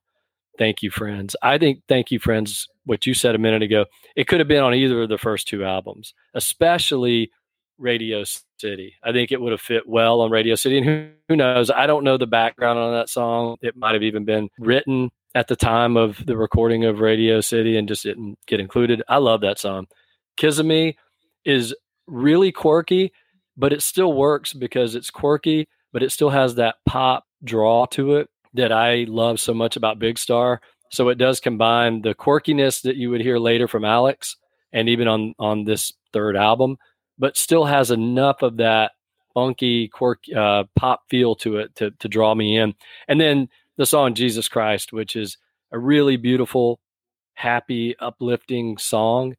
Thank 0.58 0.82
You 0.82 0.90
Friends. 0.90 1.36
I 1.42 1.58
think 1.58 1.80
Thank 1.88 2.10
You 2.10 2.18
Friends, 2.18 2.68
what 2.84 3.06
you 3.06 3.12
said 3.12 3.34
a 3.34 3.38
minute 3.38 3.62
ago, 3.62 3.86
it 4.16 4.26
could 4.28 4.40
have 4.40 4.48
been 4.48 4.62
on 4.62 4.74
either 4.74 5.02
of 5.02 5.08
the 5.08 5.18
first 5.18 5.46
two 5.46 5.64
albums, 5.64 6.14
especially 6.34 7.30
Radio 7.76 8.24
City. 8.58 8.94
I 9.02 9.12
think 9.12 9.32
it 9.32 9.40
would 9.40 9.52
have 9.52 9.60
fit 9.60 9.86
well 9.86 10.20
on 10.20 10.30
Radio 10.30 10.54
City. 10.54 10.78
And 10.78 10.86
who, 10.86 11.08
who 11.28 11.36
knows? 11.36 11.70
I 11.70 11.86
don't 11.86 12.04
know 12.04 12.16
the 12.16 12.26
background 12.26 12.78
on 12.78 12.94
that 12.94 13.08
song. 13.08 13.56
It 13.62 13.76
might 13.76 13.94
have 13.94 14.02
even 14.02 14.24
been 14.24 14.48
written 14.58 15.10
at 15.34 15.48
the 15.48 15.56
time 15.56 15.96
of 15.96 16.24
the 16.26 16.36
recording 16.36 16.84
of 16.84 17.00
Radio 17.00 17.40
City 17.40 17.76
and 17.76 17.88
just 17.88 18.04
didn't 18.04 18.38
get 18.46 18.60
included. 18.60 19.02
I 19.08 19.16
love 19.16 19.40
that 19.40 19.58
song. 19.58 19.88
Kizza 20.36 20.64
Me 20.64 20.96
is 21.44 21.74
really 22.06 22.52
quirky, 22.52 23.12
but 23.56 23.72
it 23.72 23.82
still 23.82 24.12
works 24.12 24.52
because 24.52 24.94
it's 24.94 25.10
quirky, 25.10 25.68
but 25.92 26.02
it 26.02 26.12
still 26.12 26.30
has 26.30 26.54
that 26.54 26.76
pop 26.86 27.24
draw 27.42 27.86
to 27.86 28.16
it 28.16 28.28
that 28.54 28.72
I 28.72 29.04
love 29.08 29.40
so 29.40 29.52
much 29.52 29.76
about 29.76 29.98
Big 29.98 30.18
Star. 30.18 30.60
So 30.90 31.08
it 31.08 31.18
does 31.18 31.40
combine 31.40 32.02
the 32.02 32.14
quirkiness 32.14 32.82
that 32.82 32.96
you 32.96 33.10
would 33.10 33.20
hear 33.20 33.38
later 33.38 33.66
from 33.66 33.84
Alex 33.84 34.36
and 34.72 34.88
even 34.88 35.08
on 35.08 35.34
on 35.38 35.64
this 35.64 35.92
third 36.12 36.36
album, 36.36 36.76
but 37.18 37.36
still 37.36 37.64
has 37.64 37.90
enough 37.90 38.42
of 38.42 38.58
that 38.58 38.92
funky 39.34 39.88
quirky 39.88 40.34
uh, 40.34 40.64
pop 40.76 41.02
feel 41.10 41.34
to 41.34 41.56
it 41.56 41.74
to 41.76 41.90
to 41.98 42.08
draw 42.08 42.34
me 42.34 42.56
in. 42.56 42.74
And 43.08 43.20
then 43.20 43.48
the 43.76 43.86
song 43.86 44.14
Jesus 44.14 44.48
Christ, 44.48 44.92
which 44.92 45.16
is 45.16 45.36
a 45.72 45.78
really 45.78 46.16
beautiful, 46.16 46.80
happy, 47.34 47.96
uplifting 47.98 48.78
song. 48.78 49.36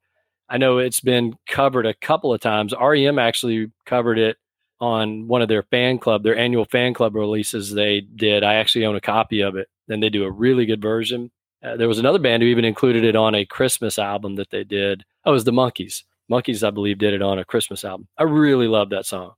I 0.50 0.58
know 0.58 0.78
it's 0.78 1.00
been 1.00 1.36
covered 1.48 1.86
a 1.86 1.94
couple 1.94 2.34
of 2.34 2.42
times. 2.42 2.74
REM 2.80 3.18
actually 3.18 3.72
covered 3.86 4.20
it 4.20 4.38
on 4.80 5.28
one 5.28 5.42
of 5.42 5.48
their 5.48 5.64
fan 5.64 5.98
club, 5.98 6.24
their 6.24 6.38
annual 6.38 6.66
fan 6.66 6.94
club 6.94 7.16
releases 7.16 7.72
they 7.72 8.02
did. 8.02 8.44
I 8.44 8.56
actually 8.56 8.86
own 8.86 8.96
a 8.96 9.02
copy 9.02 9.42
of 9.42 9.56
it, 9.56 9.70
and 9.88 10.04
they 10.04 10.10
do 10.10 10.26
a 10.26 10.32
really 10.32 10.66
good 10.66 10.82
version. 10.82 11.32
Uh, 11.64 11.78
there 11.78 11.88
was 11.88 11.98
another 11.98 12.20
band 12.20 12.44
who 12.44 12.50
even 12.50 12.66
included 12.66 13.04
it 13.04 13.16
on 13.16 13.34
a 13.34 13.46
Christmas 13.46 13.98
album 13.98 14.36
that 14.36 14.52
they 14.52 14.64
did. 14.64 15.04
Oh, 15.24 15.32
it 15.32 15.34
was 15.34 15.46
the 15.46 15.52
Monkees. 15.52 16.04
Monkees, 16.30 16.68
I 16.68 16.72
believe, 16.72 16.98
did 16.98 17.14
it 17.14 17.22
on 17.22 17.40
a 17.40 17.46
Christmas 17.46 17.84
album. 17.84 18.08
I 18.18 18.24
really 18.24 18.68
love 18.68 18.90
that 18.90 19.06
song. 19.06 19.32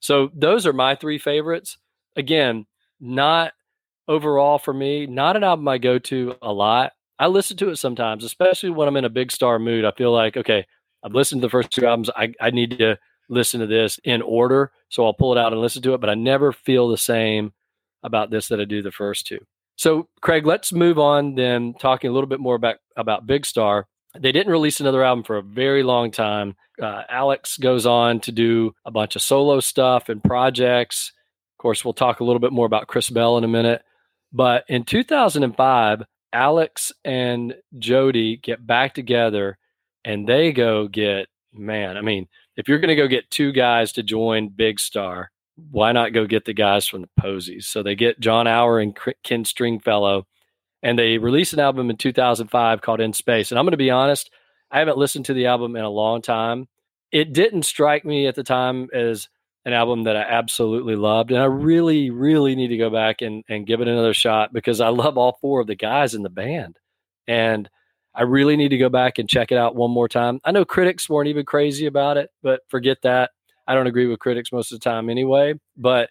So 0.00 0.30
those 0.34 0.66
are 0.66 0.72
my 0.72 0.94
three 0.94 1.18
favorites. 1.18 1.78
Again, 2.16 2.66
not 3.00 3.52
overall 4.10 4.58
for 4.58 4.74
me, 4.74 5.06
not 5.06 5.36
an 5.36 5.44
album 5.44 5.68
I 5.68 5.78
go 5.78 5.98
to 5.98 6.34
a 6.42 6.52
lot. 6.52 6.92
I 7.18 7.28
listen 7.28 7.56
to 7.58 7.70
it 7.70 7.76
sometimes, 7.76 8.24
especially 8.24 8.70
when 8.70 8.88
I'm 8.88 8.96
in 8.96 9.04
a 9.04 9.10
big 9.10 9.30
star 9.30 9.58
mood. 9.58 9.84
I 9.84 9.92
feel 9.92 10.12
like, 10.12 10.36
okay, 10.36 10.66
I've 11.04 11.14
listened 11.14 11.40
to 11.42 11.46
the 11.46 11.50
first 11.50 11.70
two 11.70 11.86
albums. 11.86 12.10
I, 12.16 12.32
I 12.40 12.50
need 12.50 12.78
to 12.78 12.98
listen 13.28 13.60
to 13.60 13.66
this 13.66 14.00
in 14.02 14.20
order. 14.22 14.72
So 14.88 15.06
I'll 15.06 15.14
pull 15.14 15.32
it 15.32 15.38
out 15.38 15.52
and 15.52 15.60
listen 15.60 15.82
to 15.82 15.94
it, 15.94 16.00
but 16.00 16.10
I 16.10 16.14
never 16.14 16.52
feel 16.52 16.88
the 16.88 16.98
same 16.98 17.52
about 18.02 18.30
this 18.30 18.48
that 18.48 18.60
I 18.60 18.64
do 18.64 18.82
the 18.82 18.90
first 18.90 19.26
two. 19.26 19.38
So, 19.76 20.08
Craig, 20.20 20.44
let's 20.44 20.72
move 20.72 20.98
on 20.98 21.36
then, 21.36 21.74
talking 21.78 22.10
a 22.10 22.12
little 22.12 22.28
bit 22.28 22.40
more 22.40 22.56
about, 22.56 22.76
about 22.96 23.26
Big 23.26 23.46
Star. 23.46 23.86
They 24.18 24.32
didn't 24.32 24.52
release 24.52 24.80
another 24.80 25.04
album 25.04 25.22
for 25.22 25.36
a 25.36 25.42
very 25.42 25.82
long 25.82 26.10
time. 26.10 26.56
Uh, 26.82 27.02
Alex 27.08 27.56
goes 27.56 27.86
on 27.86 28.20
to 28.20 28.32
do 28.32 28.74
a 28.84 28.90
bunch 28.90 29.14
of 29.14 29.22
solo 29.22 29.60
stuff 29.60 30.08
and 30.08 30.22
projects. 30.22 31.12
Of 31.58 31.62
course, 31.62 31.84
we'll 31.84 31.94
talk 31.94 32.20
a 32.20 32.24
little 32.24 32.40
bit 32.40 32.52
more 32.52 32.66
about 32.66 32.88
Chris 32.88 33.08
Bell 33.08 33.38
in 33.38 33.44
a 33.44 33.48
minute. 33.48 33.82
But 34.32 34.64
in 34.68 34.84
2005, 34.84 36.02
Alex 36.32 36.92
and 37.04 37.54
Jody 37.78 38.36
get 38.36 38.64
back 38.64 38.94
together 38.94 39.58
and 40.04 40.26
they 40.26 40.52
go 40.52 40.88
get, 40.88 41.28
man, 41.52 41.96
I 41.96 42.02
mean, 42.02 42.28
if 42.56 42.68
you're 42.68 42.78
going 42.78 42.88
to 42.88 42.96
go 42.96 43.08
get 43.08 43.30
two 43.30 43.52
guys 43.52 43.92
to 43.92 44.02
join 44.02 44.48
Big 44.48 44.78
Star, 44.78 45.30
why 45.70 45.92
not 45.92 46.12
go 46.12 46.26
get 46.26 46.44
the 46.44 46.54
guys 46.54 46.86
from 46.86 47.02
the 47.02 47.10
Posies? 47.20 47.64
So 47.64 47.82
they 47.82 47.94
get 47.94 48.20
Jon 48.20 48.46
Auer 48.46 48.80
and 48.80 48.96
Ken 49.22 49.44
Stringfellow, 49.44 50.26
and 50.82 50.98
they 50.98 51.18
released 51.18 51.52
an 51.52 51.60
album 51.60 51.90
in 51.90 51.96
2005 51.96 52.80
called 52.80 53.00
In 53.00 53.12
Space. 53.12 53.50
And 53.50 53.58
I'm 53.58 53.64
going 53.64 53.72
to 53.72 53.76
be 53.76 53.90
honest, 53.90 54.30
I 54.70 54.78
haven't 54.78 54.98
listened 54.98 55.26
to 55.26 55.34
the 55.34 55.46
album 55.46 55.76
in 55.76 55.84
a 55.84 55.90
long 55.90 56.22
time. 56.22 56.68
It 57.12 57.32
didn't 57.32 57.64
strike 57.64 58.04
me 58.04 58.26
at 58.26 58.36
the 58.36 58.44
time 58.44 58.88
as 58.94 59.28
an 59.64 59.72
album 59.72 60.04
that 60.04 60.16
I 60.16 60.22
absolutely 60.22 60.96
loved. 60.96 61.30
And 61.30 61.40
I 61.40 61.44
really, 61.44 62.10
really 62.10 62.54
need 62.54 62.68
to 62.68 62.76
go 62.76 62.90
back 62.90 63.20
and, 63.22 63.44
and 63.48 63.66
give 63.66 63.80
it 63.80 63.88
another 63.88 64.14
shot 64.14 64.52
because 64.52 64.80
I 64.80 64.88
love 64.88 65.18
all 65.18 65.38
four 65.40 65.60
of 65.60 65.66
the 65.66 65.74
guys 65.74 66.14
in 66.14 66.22
the 66.22 66.30
band. 66.30 66.78
And 67.28 67.68
I 68.14 68.22
really 68.22 68.56
need 68.56 68.70
to 68.70 68.78
go 68.78 68.88
back 68.88 69.18
and 69.18 69.28
check 69.28 69.52
it 69.52 69.58
out 69.58 69.76
one 69.76 69.90
more 69.90 70.08
time. 70.08 70.40
I 70.44 70.50
know 70.50 70.64
critics 70.64 71.08
weren't 71.08 71.28
even 71.28 71.44
crazy 71.44 71.86
about 71.86 72.16
it, 72.16 72.30
but 72.42 72.62
forget 72.68 72.98
that. 73.02 73.30
I 73.66 73.74
don't 73.74 73.86
agree 73.86 74.06
with 74.06 74.18
critics 74.18 74.50
most 74.50 74.72
of 74.72 74.80
the 74.80 74.84
time 74.84 75.08
anyway, 75.08 75.54
but 75.76 76.10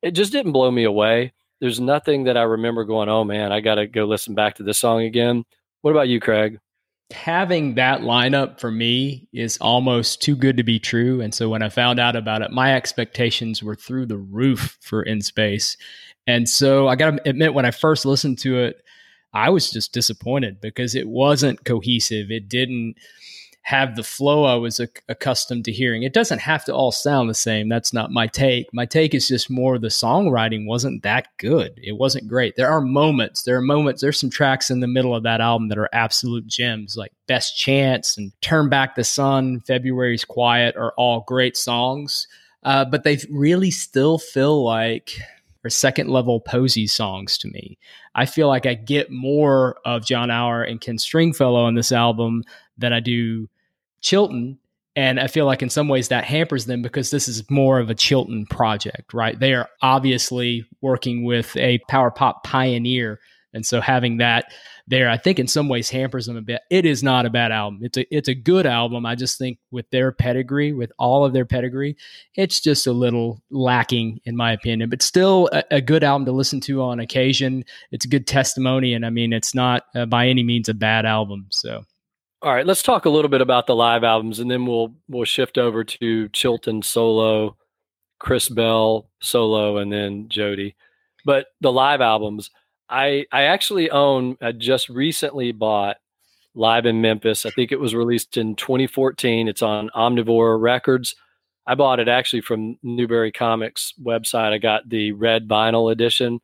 it 0.00 0.12
just 0.12 0.32
didn't 0.32 0.52
blow 0.52 0.70
me 0.70 0.84
away. 0.84 1.32
There's 1.60 1.80
nothing 1.80 2.24
that 2.24 2.36
I 2.36 2.42
remember 2.42 2.84
going, 2.84 3.08
oh 3.08 3.24
man, 3.24 3.52
I 3.52 3.60
got 3.60 3.74
to 3.74 3.86
go 3.86 4.04
listen 4.04 4.34
back 4.34 4.54
to 4.56 4.62
this 4.62 4.78
song 4.78 5.02
again. 5.02 5.44
What 5.82 5.90
about 5.90 6.08
you, 6.08 6.20
Craig? 6.20 6.58
Having 7.12 7.76
that 7.76 8.00
lineup 8.00 8.58
for 8.58 8.70
me 8.70 9.28
is 9.32 9.58
almost 9.58 10.20
too 10.20 10.34
good 10.34 10.56
to 10.56 10.64
be 10.64 10.78
true. 10.78 11.20
And 11.20 11.32
so 11.32 11.48
when 11.48 11.62
I 11.62 11.68
found 11.68 12.00
out 12.00 12.16
about 12.16 12.42
it, 12.42 12.50
my 12.50 12.74
expectations 12.74 13.62
were 13.62 13.76
through 13.76 14.06
the 14.06 14.16
roof 14.16 14.76
for 14.80 15.02
In 15.02 15.20
Space. 15.20 15.76
And 16.26 16.48
so 16.48 16.88
I 16.88 16.96
got 16.96 17.12
to 17.12 17.28
admit, 17.28 17.54
when 17.54 17.64
I 17.64 17.70
first 17.70 18.04
listened 18.04 18.38
to 18.40 18.58
it, 18.58 18.82
I 19.32 19.50
was 19.50 19.70
just 19.70 19.92
disappointed 19.92 20.60
because 20.60 20.94
it 20.94 21.06
wasn't 21.06 21.64
cohesive. 21.64 22.30
It 22.30 22.48
didn't 22.48 22.96
have 23.66 23.96
the 23.96 24.04
flow 24.04 24.44
I 24.44 24.54
was 24.54 24.78
accustomed 25.08 25.64
to 25.64 25.72
hearing. 25.72 26.04
It 26.04 26.12
doesn't 26.12 26.38
have 26.38 26.64
to 26.66 26.72
all 26.72 26.92
sound 26.92 27.28
the 27.28 27.34
same. 27.34 27.68
That's 27.68 27.92
not 27.92 28.12
my 28.12 28.28
take. 28.28 28.72
My 28.72 28.86
take 28.86 29.12
is 29.12 29.26
just 29.26 29.50
more 29.50 29.76
the 29.76 29.88
songwriting 29.88 30.68
wasn't 30.68 31.02
that 31.02 31.26
good. 31.38 31.72
It 31.82 31.98
wasn't 31.98 32.28
great. 32.28 32.54
There 32.54 32.70
are 32.70 32.80
moments, 32.80 33.42
there 33.42 33.56
are 33.56 33.60
moments, 33.60 34.02
there's 34.02 34.20
some 34.20 34.30
tracks 34.30 34.70
in 34.70 34.78
the 34.78 34.86
middle 34.86 35.16
of 35.16 35.24
that 35.24 35.40
album 35.40 35.66
that 35.70 35.78
are 35.78 35.88
absolute 35.92 36.46
gems, 36.46 36.96
like 36.96 37.10
Best 37.26 37.58
Chance 37.58 38.16
and 38.16 38.30
Turn 38.40 38.68
Back 38.68 38.94
the 38.94 39.02
Sun, 39.02 39.62
February's 39.62 40.24
Quiet 40.24 40.76
are 40.76 40.92
all 40.96 41.24
great 41.26 41.56
songs. 41.56 42.28
Uh, 42.62 42.84
but 42.84 43.02
they 43.02 43.18
really 43.28 43.72
still 43.72 44.16
feel 44.16 44.62
like 44.62 45.18
or 45.64 45.70
second 45.70 46.08
level 46.08 46.40
Posies 46.40 46.92
songs 46.92 47.36
to 47.38 47.48
me. 47.48 47.78
I 48.14 48.26
feel 48.26 48.46
like 48.46 48.64
I 48.64 48.74
get 48.74 49.10
more 49.10 49.78
of 49.84 50.06
Jon 50.06 50.30
Auer 50.30 50.62
and 50.62 50.80
Ken 50.80 50.98
Stringfellow 50.98 51.64
on 51.64 51.74
this 51.74 51.90
album 51.90 52.44
than 52.78 52.92
I 52.92 53.00
do 53.00 53.48
Chilton. 54.00 54.58
And 54.94 55.20
I 55.20 55.26
feel 55.26 55.44
like 55.44 55.62
in 55.62 55.68
some 55.68 55.88
ways 55.88 56.08
that 56.08 56.24
hampers 56.24 56.64
them 56.64 56.80
because 56.80 57.10
this 57.10 57.28
is 57.28 57.48
more 57.50 57.78
of 57.78 57.90
a 57.90 57.94
Chilton 57.94 58.46
project, 58.46 59.12
right? 59.12 59.38
They 59.38 59.52
are 59.52 59.68
obviously 59.82 60.64
working 60.80 61.24
with 61.24 61.54
a 61.56 61.78
power 61.88 62.10
pop 62.10 62.44
pioneer. 62.44 63.20
And 63.52 63.64
so 63.64 63.80
having 63.80 64.18
that 64.18 64.52
there, 64.88 65.10
I 65.10 65.16
think 65.16 65.38
in 65.38 65.48
some 65.48 65.68
ways 65.68 65.90
hampers 65.90 66.26
them 66.26 66.36
a 66.36 66.42
bit. 66.42 66.62
It 66.70 66.86
is 66.86 67.02
not 67.02 67.26
a 67.26 67.30
bad 67.30 67.50
album. 67.50 67.80
It's 67.82 67.98
a 67.98 68.14
it's 68.14 68.28
a 68.28 68.34
good 68.34 68.66
album. 68.66 69.04
I 69.04 69.16
just 69.16 69.36
think 69.36 69.58
with 69.70 69.88
their 69.90 70.12
pedigree, 70.12 70.72
with 70.72 70.92
all 70.98 71.24
of 71.24 71.32
their 71.32 71.44
pedigree, 71.44 71.96
it's 72.36 72.60
just 72.60 72.86
a 72.86 72.92
little 72.92 73.42
lacking 73.50 74.20
in 74.24 74.36
my 74.36 74.52
opinion. 74.52 74.88
But 74.88 75.02
still 75.02 75.48
a, 75.52 75.64
a 75.72 75.80
good 75.80 76.04
album 76.04 76.26
to 76.26 76.32
listen 76.32 76.60
to 76.62 76.82
on 76.82 77.00
occasion. 77.00 77.64
It's 77.90 78.04
a 78.04 78.08
good 78.08 78.26
testimony, 78.26 78.94
and 78.94 79.04
I 79.04 79.10
mean 79.10 79.32
it's 79.32 79.54
not 79.54 79.84
uh, 79.94 80.06
by 80.06 80.28
any 80.28 80.44
means 80.44 80.68
a 80.68 80.74
bad 80.74 81.04
album. 81.04 81.46
So 81.50 81.84
all 82.46 82.54
right, 82.54 82.64
let's 82.64 82.82
talk 82.82 83.06
a 83.06 83.10
little 83.10 83.28
bit 83.28 83.40
about 83.40 83.66
the 83.66 83.74
live 83.74 84.04
albums, 84.04 84.38
and 84.38 84.48
then 84.48 84.66
we'll 84.66 84.94
we'll 85.08 85.24
shift 85.24 85.58
over 85.58 85.82
to 85.82 86.28
Chilton 86.28 86.80
solo, 86.80 87.56
Chris 88.20 88.48
Bell 88.48 89.10
solo, 89.20 89.78
and 89.78 89.92
then 89.92 90.28
Jody. 90.28 90.76
But 91.24 91.48
the 91.60 91.72
live 91.72 92.00
albums, 92.00 92.52
I 92.88 93.26
I 93.32 93.42
actually 93.42 93.90
own. 93.90 94.36
I 94.40 94.52
just 94.52 94.88
recently 94.88 95.50
bought 95.50 95.96
Live 96.54 96.86
in 96.86 97.00
Memphis. 97.00 97.46
I 97.46 97.50
think 97.50 97.72
it 97.72 97.80
was 97.80 97.96
released 97.96 98.36
in 98.36 98.54
2014. 98.54 99.48
It's 99.48 99.62
on 99.62 99.90
Omnivore 99.96 100.60
Records. 100.60 101.16
I 101.66 101.74
bought 101.74 101.98
it 101.98 102.06
actually 102.06 102.42
from 102.42 102.78
Newbury 102.80 103.32
Comics 103.32 103.92
website. 104.00 104.52
I 104.52 104.58
got 104.58 104.88
the 104.88 105.10
red 105.10 105.48
vinyl 105.48 105.90
edition, 105.90 106.40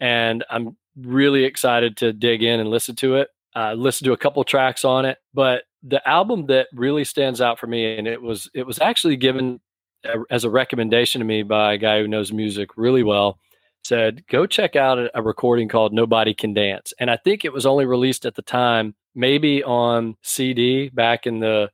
and 0.00 0.44
I'm 0.50 0.76
really 1.00 1.44
excited 1.44 1.96
to 1.98 2.12
dig 2.12 2.42
in 2.42 2.58
and 2.58 2.70
listen 2.70 2.96
to 2.96 3.14
it 3.14 3.28
uh, 3.54 3.74
listened 3.74 4.06
to 4.06 4.12
a 4.12 4.16
couple 4.16 4.42
tracks 4.44 4.84
on 4.84 5.04
it, 5.04 5.18
but 5.32 5.64
the 5.82 6.06
album 6.08 6.46
that 6.46 6.68
really 6.72 7.04
stands 7.04 7.40
out 7.40 7.58
for 7.58 7.66
me, 7.66 7.96
and 7.96 8.08
it 8.08 8.20
was 8.20 8.50
it 8.54 8.66
was 8.66 8.80
actually 8.80 9.16
given 9.16 9.60
a, 10.04 10.18
as 10.30 10.44
a 10.44 10.50
recommendation 10.50 11.20
to 11.20 11.24
me 11.24 11.42
by 11.42 11.74
a 11.74 11.78
guy 11.78 12.00
who 12.00 12.08
knows 12.08 12.32
music 12.32 12.70
really 12.76 13.02
well. 13.02 13.38
Said 13.84 14.26
go 14.28 14.46
check 14.46 14.76
out 14.76 14.98
a, 14.98 15.10
a 15.18 15.22
recording 15.22 15.68
called 15.68 15.92
"Nobody 15.92 16.34
Can 16.34 16.54
Dance," 16.54 16.92
and 16.98 17.10
I 17.10 17.16
think 17.16 17.44
it 17.44 17.52
was 17.52 17.66
only 17.66 17.84
released 17.84 18.24
at 18.24 18.34
the 18.34 18.42
time, 18.42 18.94
maybe 19.14 19.62
on 19.62 20.16
CD 20.22 20.88
back 20.88 21.26
in 21.26 21.40
the 21.40 21.70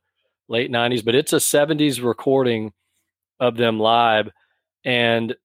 late 0.49 0.69
'90s, 0.69 1.05
but 1.05 1.15
it's 1.15 1.33
a 1.33 1.37
'70s 1.37 2.03
recording 2.03 2.73
of 3.39 3.55
them 3.55 3.79
live, 3.79 4.29
and 4.83 5.35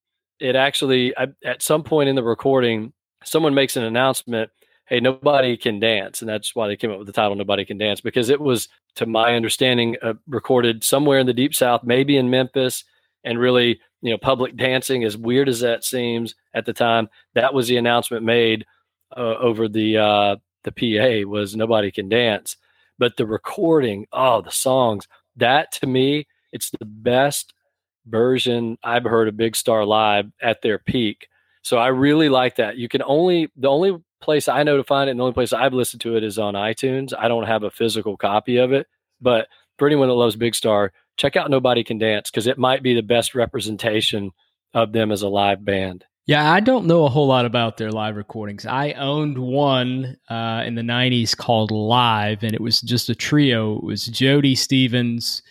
it 0.41 0.57
actually 0.57 1.17
I, 1.17 1.29
at 1.45 1.63
some 1.63 1.85
point 1.85 2.09
in 2.09 2.17
the 2.17 2.25
recording, 2.25 2.93
someone 3.25 3.55
makes 3.55 3.77
an 3.77 3.85
announcement 3.85 4.51
hey, 4.87 5.01
nobody 5.01 5.57
can 5.57 5.81
dance. 5.81 6.21
And 6.21 6.29
that's 6.29 6.55
why 6.55 6.69
they 6.69 6.77
came 6.77 6.91
up 6.91 6.99
with 6.99 7.07
the 7.07 7.13
title 7.13 7.35
Nobody 7.35 7.65
Can 7.65 7.79
Dance, 7.79 8.01
because 8.01 8.29
it 8.29 8.41
was, 8.41 8.69
to 8.95 9.07
my 9.07 9.35
understanding, 9.35 9.97
uh, 10.03 10.15
recorded 10.29 10.83
somewhere 10.85 11.19
in 11.19 11.27
the 11.27 11.35
deep 11.35 11.55
south, 11.55 11.83
maybe 11.85 12.17
in 12.17 12.31
Memphis, 12.31 12.85
and 13.25 13.39
really, 13.39 13.81
you 14.01 14.11
know, 14.11 14.19
public 14.19 14.57
dancing, 14.57 15.03
as 15.05 15.17
weird 15.17 15.49
as 15.49 15.61
that 15.61 15.85
seems 15.85 16.35
at 16.55 16.65
the 16.65 16.73
time, 16.73 17.09
that 17.35 17.53
was 17.53 17.67
the 17.67 17.77
announcement 17.77 18.25
made 18.25 18.65
uh, 19.17 19.35
over 19.37 19.69
the 19.69 19.99
uh, 19.99 20.37
the 20.63 20.73
PA 20.73 21.29
was 21.29 21.57
nobody 21.57 21.91
can 21.91 22.09
dance. 22.09 22.57
But 22.99 23.17
the 23.17 23.27
recording, 23.27 24.07
oh, 24.13 24.43
the 24.43 24.51
songs, 24.51 25.07
that 25.37 25.73
to 25.73 25.87
me, 25.87 26.27
it's 26.53 26.71
the 26.71 26.85
best 26.85 27.53
version 28.07 28.79
I've 28.83 29.05
heard 29.05 29.29
of 29.29 29.37
Big 29.37 29.57
Star 29.57 29.85
Live 29.85 30.27
at 30.41 30.63
their 30.63 30.79
peak. 30.79 31.29
So 31.63 31.79
I 31.79 31.89
really 31.89 32.29
like 32.29 32.57
that. 32.57 32.77
You 32.77 32.89
can 32.89 33.03
only 33.03 33.51
the 33.57 33.69
only 33.69 34.01
place 34.21 34.49
I 34.49 34.63
know 34.63 34.77
to 34.77 34.85
find 34.85 35.09
it, 35.09 35.13
and 35.13 35.21
the 35.21 35.25
only 35.25 35.35
place 35.35 35.53
I've 35.53 35.75
listened 35.75 36.01
to 36.03 36.17
it 36.17 36.25
is 36.25 36.39
on 36.39 36.55
iTunes. 36.55 37.13
I 37.17 37.29
don't 37.29 37.47
have 37.47 37.63
a 37.63 37.71
physical 37.71 38.17
copy 38.17 38.57
of 38.57 38.73
it, 38.73 38.87
but 39.21 39.49
for 39.79 39.87
anyone 39.87 40.09
that 40.09 40.15
loves 40.15 40.37
Big 40.37 40.55
Star, 40.55 40.93
check 41.17 41.37
out 41.37 41.51
Nobody 41.51 41.85
Can 41.85 41.99
Dance 41.99 42.31
because 42.31 42.47
it 42.47 42.59
might 42.59 42.83
be 42.83 42.95
the 42.95 43.03
best 43.03 43.35
representation 43.35 44.33
of 44.75 44.93
them 44.93 45.11
as 45.11 45.23
a 45.23 45.29
live 45.29 45.65
band. 45.65 46.05
Yeah, 46.27 46.51
I 46.51 46.59
don't 46.59 46.87
know 46.87 47.05
a 47.05 47.09
whole 47.09 47.29
lot 47.29 47.47
about 47.47 47.77
their 47.77 47.93
live 47.93 48.17
recordings. 48.17 48.67
I 48.67 48.93
owned 48.93 49.39
one 49.39 50.17
uh, 50.29 50.65
in 50.67 50.75
the 50.75 50.83
90s 50.83 51.37
called 51.37 51.71
Live, 51.71 52.43
and 52.43 52.53
it 52.53 52.61
was 52.61 52.81
just 52.81 53.09
a 53.09 53.15
trio. 53.15 53.77
It 53.77 53.85
was 53.85 54.07
Jody 54.07 54.57
Stephens, 54.57 55.43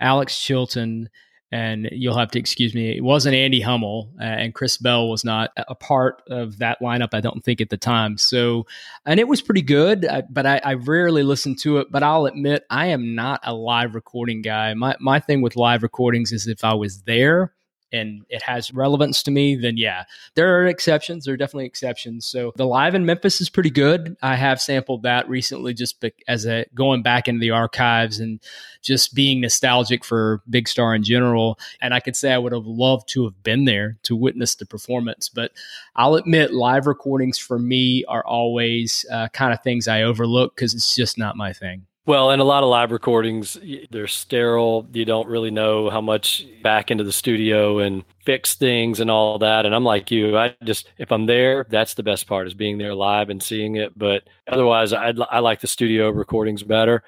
Alex 0.00 0.38
Chilton, 0.38 1.08
and 1.50 1.88
you'll 1.92 2.16
have 2.16 2.30
to 2.32 2.38
excuse 2.38 2.74
me. 2.74 2.96
It 2.96 3.02
wasn't 3.02 3.34
Andy 3.34 3.60
Hummel, 3.60 4.10
uh, 4.20 4.24
and 4.24 4.54
Chris 4.54 4.76
Bell 4.76 5.08
was 5.08 5.24
not 5.24 5.50
a 5.56 5.74
part 5.74 6.22
of 6.28 6.58
that 6.58 6.78
lineup. 6.80 7.14
I 7.14 7.20
don't 7.20 7.42
think 7.44 7.60
at 7.60 7.70
the 7.70 7.76
time. 7.76 8.18
So, 8.18 8.66
and 9.06 9.18
it 9.18 9.28
was 9.28 9.40
pretty 9.40 9.62
good, 9.62 10.04
uh, 10.04 10.22
but 10.28 10.46
I, 10.46 10.60
I, 10.62 10.74
rarely 10.74 11.22
listen 11.22 11.56
to 11.56 11.78
it. 11.78 11.88
But 11.90 12.02
I'll 12.02 12.26
admit, 12.26 12.64
I 12.70 12.86
am 12.86 13.14
not 13.14 13.40
a 13.44 13.54
live 13.54 13.94
recording 13.94 14.42
guy. 14.42 14.74
My 14.74 14.96
my 15.00 15.20
thing 15.20 15.40
with 15.40 15.56
live 15.56 15.82
recordings 15.82 16.32
is 16.32 16.46
if 16.46 16.64
I 16.64 16.74
was 16.74 17.02
there, 17.02 17.54
and 17.92 18.24
it 18.28 18.42
has 18.42 18.72
relevance 18.72 19.22
to 19.24 19.30
me, 19.30 19.56
then 19.56 19.76
yeah, 19.76 20.04
there 20.34 20.58
are 20.58 20.66
exceptions. 20.66 21.24
There 21.24 21.34
are 21.34 21.38
definitely 21.38 21.66
exceptions. 21.66 22.26
So 22.26 22.52
the 22.56 22.66
live 22.66 22.94
in 22.94 23.06
Memphis 23.06 23.40
is 23.40 23.50
pretty 23.50 23.70
good. 23.70 24.16
I 24.22 24.36
have 24.36 24.60
sampled 24.60 25.02
that 25.02 25.28
recently, 25.28 25.74
just 25.74 26.04
as 26.26 26.46
a 26.46 26.66
going 26.74 27.02
back 27.02 27.28
into 27.28 27.40
the 27.40 27.50
archives 27.50 28.20
and 28.20 28.40
just 28.82 29.14
being 29.14 29.40
nostalgic 29.40 30.04
for 30.04 30.42
Big 30.48 30.68
Star 30.68 30.94
in 30.94 31.02
general. 31.02 31.58
And 31.80 31.92
I 31.92 32.00
could 32.00 32.16
say 32.16 32.32
I 32.32 32.38
would 32.38 32.52
have 32.52 32.66
loved 32.66 33.08
to 33.10 33.24
have 33.24 33.42
been 33.42 33.64
there 33.64 33.98
to 34.04 34.16
witness 34.16 34.54
the 34.54 34.66
performance. 34.66 35.28
But 35.28 35.52
I'll 35.96 36.14
admit, 36.14 36.52
live 36.52 36.86
recordings 36.86 37.38
for 37.38 37.58
me 37.58 38.04
are 38.06 38.24
always 38.24 39.04
uh, 39.10 39.28
kind 39.28 39.52
of 39.52 39.62
things 39.62 39.88
I 39.88 40.02
overlook 40.02 40.54
because 40.54 40.74
it's 40.74 40.94
just 40.94 41.18
not 41.18 41.36
my 41.36 41.52
thing. 41.52 41.87
Well, 42.08 42.30
and 42.30 42.40
a 42.40 42.44
lot 42.44 42.62
of 42.62 42.70
live 42.70 42.90
recordings, 42.90 43.58
they're 43.90 44.06
sterile. 44.06 44.88
You 44.94 45.04
don't 45.04 45.28
really 45.28 45.50
know 45.50 45.90
how 45.90 46.00
much 46.00 46.46
back 46.62 46.90
into 46.90 47.04
the 47.04 47.12
studio 47.12 47.80
and 47.80 48.02
fix 48.24 48.54
things 48.54 49.00
and 49.00 49.10
all 49.10 49.38
that. 49.40 49.66
And 49.66 49.74
I'm 49.74 49.84
like 49.84 50.10
you, 50.10 50.34
I 50.34 50.56
just, 50.64 50.88
if 50.96 51.12
I'm 51.12 51.26
there, 51.26 51.66
that's 51.68 51.92
the 51.92 52.02
best 52.02 52.26
part 52.26 52.46
is 52.46 52.54
being 52.54 52.78
there 52.78 52.94
live 52.94 53.28
and 53.28 53.42
seeing 53.42 53.76
it. 53.76 53.92
But 53.94 54.22
otherwise, 54.50 54.94
i 54.94 55.12
I 55.30 55.40
like 55.40 55.60
the 55.60 55.66
studio 55.66 56.08
recordings 56.08 56.62
better. 56.62 57.02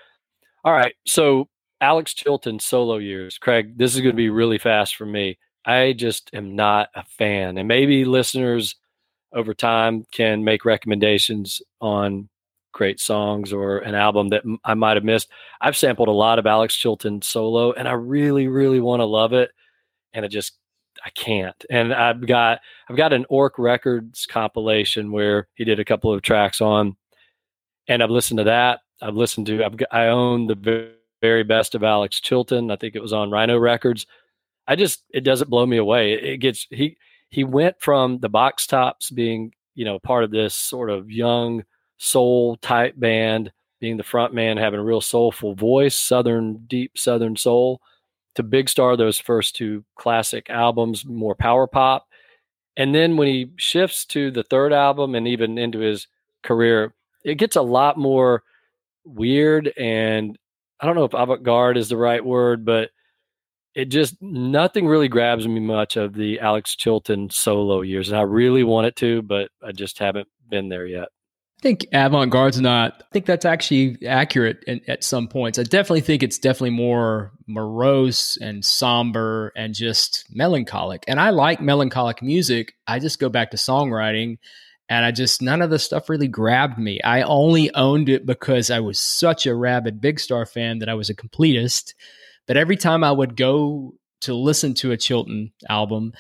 All 0.66 0.75
right. 0.75 0.95
So, 1.07 1.49
Alex 1.80 2.12
Chilton 2.12 2.61
solo 2.61 2.99
years. 2.99 3.38
Craig, 3.38 3.78
this 3.78 3.95
is 3.95 4.02
going 4.02 4.12
to 4.12 4.16
be 4.19 4.28
really 4.28 4.59
fast 4.59 4.97
for 4.97 5.07
me. 5.07 5.38
I 5.64 5.95
just 5.95 6.28
am 6.35 6.54
not 6.54 6.90
a 6.95 7.04
fan. 7.04 7.57
And 7.57 7.66
maybe 7.66 8.04
listeners 8.04 8.76
over 9.33 9.54
time 9.54 10.04
can 10.12 10.45
make 10.45 10.66
recommendations 10.66 11.62
on 11.80 12.28
great 12.72 13.00
songs 13.00 13.52
or 13.52 13.78
an 13.78 13.94
album 13.94 14.28
that 14.28 14.42
I 14.64 14.74
might 14.74 14.96
have 14.96 15.04
missed. 15.04 15.28
I've 15.60 15.76
sampled 15.76 16.08
a 16.08 16.12
lot 16.12 16.38
of 16.38 16.46
Alex 16.46 16.74
Chilton 16.76 17.22
solo 17.22 17.72
and 17.72 17.88
I 17.88 17.92
really 17.92 18.48
really 18.48 18.80
want 18.80 19.00
to 19.00 19.06
love 19.06 19.32
it 19.32 19.50
and 20.12 20.24
I 20.24 20.28
just 20.28 20.54
I 21.04 21.10
can't. 21.10 21.64
And 21.70 21.92
I've 21.92 22.26
got 22.26 22.60
I've 22.88 22.96
got 22.96 23.12
an 23.12 23.26
Ork 23.28 23.58
Records 23.58 24.26
compilation 24.26 25.12
where 25.12 25.48
he 25.54 25.64
did 25.64 25.80
a 25.80 25.84
couple 25.84 26.12
of 26.12 26.22
tracks 26.22 26.60
on 26.60 26.96
and 27.88 28.02
I've 28.02 28.10
listened 28.10 28.38
to 28.38 28.44
that. 28.44 28.80
I've 29.02 29.16
listened 29.16 29.46
to 29.46 29.64
I've 29.64 29.76
I 29.90 30.06
own 30.06 30.46
the 30.46 30.94
very 31.20 31.44
best 31.44 31.74
of 31.74 31.84
Alex 31.84 32.20
Chilton. 32.20 32.70
I 32.70 32.76
think 32.76 32.94
it 32.94 33.02
was 33.02 33.12
on 33.12 33.30
Rhino 33.30 33.58
Records. 33.58 34.06
I 34.66 34.76
just 34.76 35.04
it 35.10 35.22
doesn't 35.22 35.50
blow 35.50 35.66
me 35.66 35.76
away. 35.76 36.12
It, 36.12 36.24
it 36.24 36.36
gets 36.38 36.66
he 36.70 36.96
he 37.30 37.44
went 37.44 37.76
from 37.80 38.18
the 38.18 38.28
Box 38.28 38.66
Tops 38.66 39.10
being 39.10 39.52
you 39.74 39.84
know 39.84 39.98
part 39.98 40.24
of 40.24 40.30
this 40.30 40.54
sort 40.54 40.90
of 40.90 41.10
young 41.10 41.64
soul 42.00 42.57
type 42.57 42.95
band, 42.99 43.52
being 43.78 43.99
the 43.99 44.02
front 44.02 44.33
man, 44.33 44.57
having 44.57 44.80
a 44.80 44.85
real 44.85 45.02
soulful 45.02 45.54
voice, 45.54 45.95
southern 45.95 46.64
deep 46.66 46.97
southern 46.97 47.37
soul, 47.37 47.80
to 48.35 48.42
Big 48.42 48.69
Star. 48.69 48.97
Those 48.97 49.19
first 49.19 49.54
two 49.54 49.85
classic 49.97 50.49
albums, 50.49 51.04
more 51.04 51.35
power 51.35 51.66
pop, 51.66 52.09
and 52.76 52.95
then 52.95 53.16
when 53.19 53.28
he 53.28 53.50
shifts 53.57 54.07
to 54.07 54.30
the 54.30 54.42
third 54.42 54.73
album 54.73 55.14
and 55.14 55.28
even 55.28 55.59
into 55.59 55.78
his 55.78 56.07
career, 56.42 56.95
it 57.25 57.35
gets 57.35 57.57
a 57.57 57.62
lot 57.62 57.99
more 57.99 58.42
weird 59.04 59.73
and 59.76 60.38
I 60.80 60.87
don't 60.87 60.95
know 60.95 61.04
if 61.04 61.12
avant 61.12 61.42
garde 61.42 61.76
is 61.76 61.90
the 61.90 61.99
right 61.99 62.25
word, 62.25 62.64
but 62.64 62.90
it 63.75 63.87
just 63.87 64.21
nothing 64.23 64.87
really 64.87 65.09
grabs 65.09 65.47
me 65.47 65.61
much 65.61 65.97
of 65.97 66.14
the 66.14 66.40
Alex 66.40 66.75
Chilton 66.75 67.28
solo 67.28 67.83
years. 67.83 68.09
And 68.09 68.19
I 68.19 68.23
really 68.23 68.64
want 68.64 68.87
it 68.87 68.97
to, 68.97 69.21
but 69.23 69.50
I 69.62 69.73
just 69.73 69.99
haven't 69.99 70.28
been 70.49 70.71
there 70.71 70.87
yet. 70.87 71.09
I 71.60 71.62
think 71.62 71.86
avant 71.92 72.30
garde's 72.30 72.58
not. 72.58 72.94
I 73.00 73.04
think 73.12 73.26
that's 73.26 73.44
actually 73.44 73.98
accurate 74.06 74.64
in, 74.66 74.80
at 74.88 75.04
some 75.04 75.28
points. 75.28 75.58
I 75.58 75.62
definitely 75.62 76.00
think 76.00 76.22
it's 76.22 76.38
definitely 76.38 76.70
more 76.70 77.32
morose 77.46 78.38
and 78.38 78.64
somber 78.64 79.52
and 79.54 79.74
just 79.74 80.24
melancholic. 80.30 81.04
And 81.06 81.20
I 81.20 81.30
like 81.30 81.60
melancholic 81.60 82.22
music. 82.22 82.72
I 82.86 82.98
just 82.98 83.20
go 83.20 83.28
back 83.28 83.50
to 83.50 83.58
songwriting 83.58 84.38
and 84.88 85.04
I 85.04 85.12
just 85.12 85.42
none 85.42 85.60
of 85.60 85.68
the 85.68 85.78
stuff 85.78 86.08
really 86.08 86.28
grabbed 86.28 86.78
me. 86.78 86.98
I 87.02 87.22
only 87.22 87.72
owned 87.74 88.08
it 88.08 88.24
because 88.24 88.70
I 88.70 88.80
was 88.80 88.98
such 88.98 89.46
a 89.46 89.54
rabid 89.54 90.00
Big 90.00 90.18
Star 90.18 90.46
fan 90.46 90.78
that 90.78 90.88
I 90.88 90.94
was 90.94 91.10
a 91.10 91.14
completist. 91.14 91.92
But 92.46 92.56
every 92.56 92.76
time 92.78 93.04
I 93.04 93.12
would 93.12 93.36
go 93.36 93.92
to 94.22 94.34
listen 94.34 94.72
to 94.74 94.92
a 94.92 94.96
Chilton 94.96 95.52
album, 95.68 96.14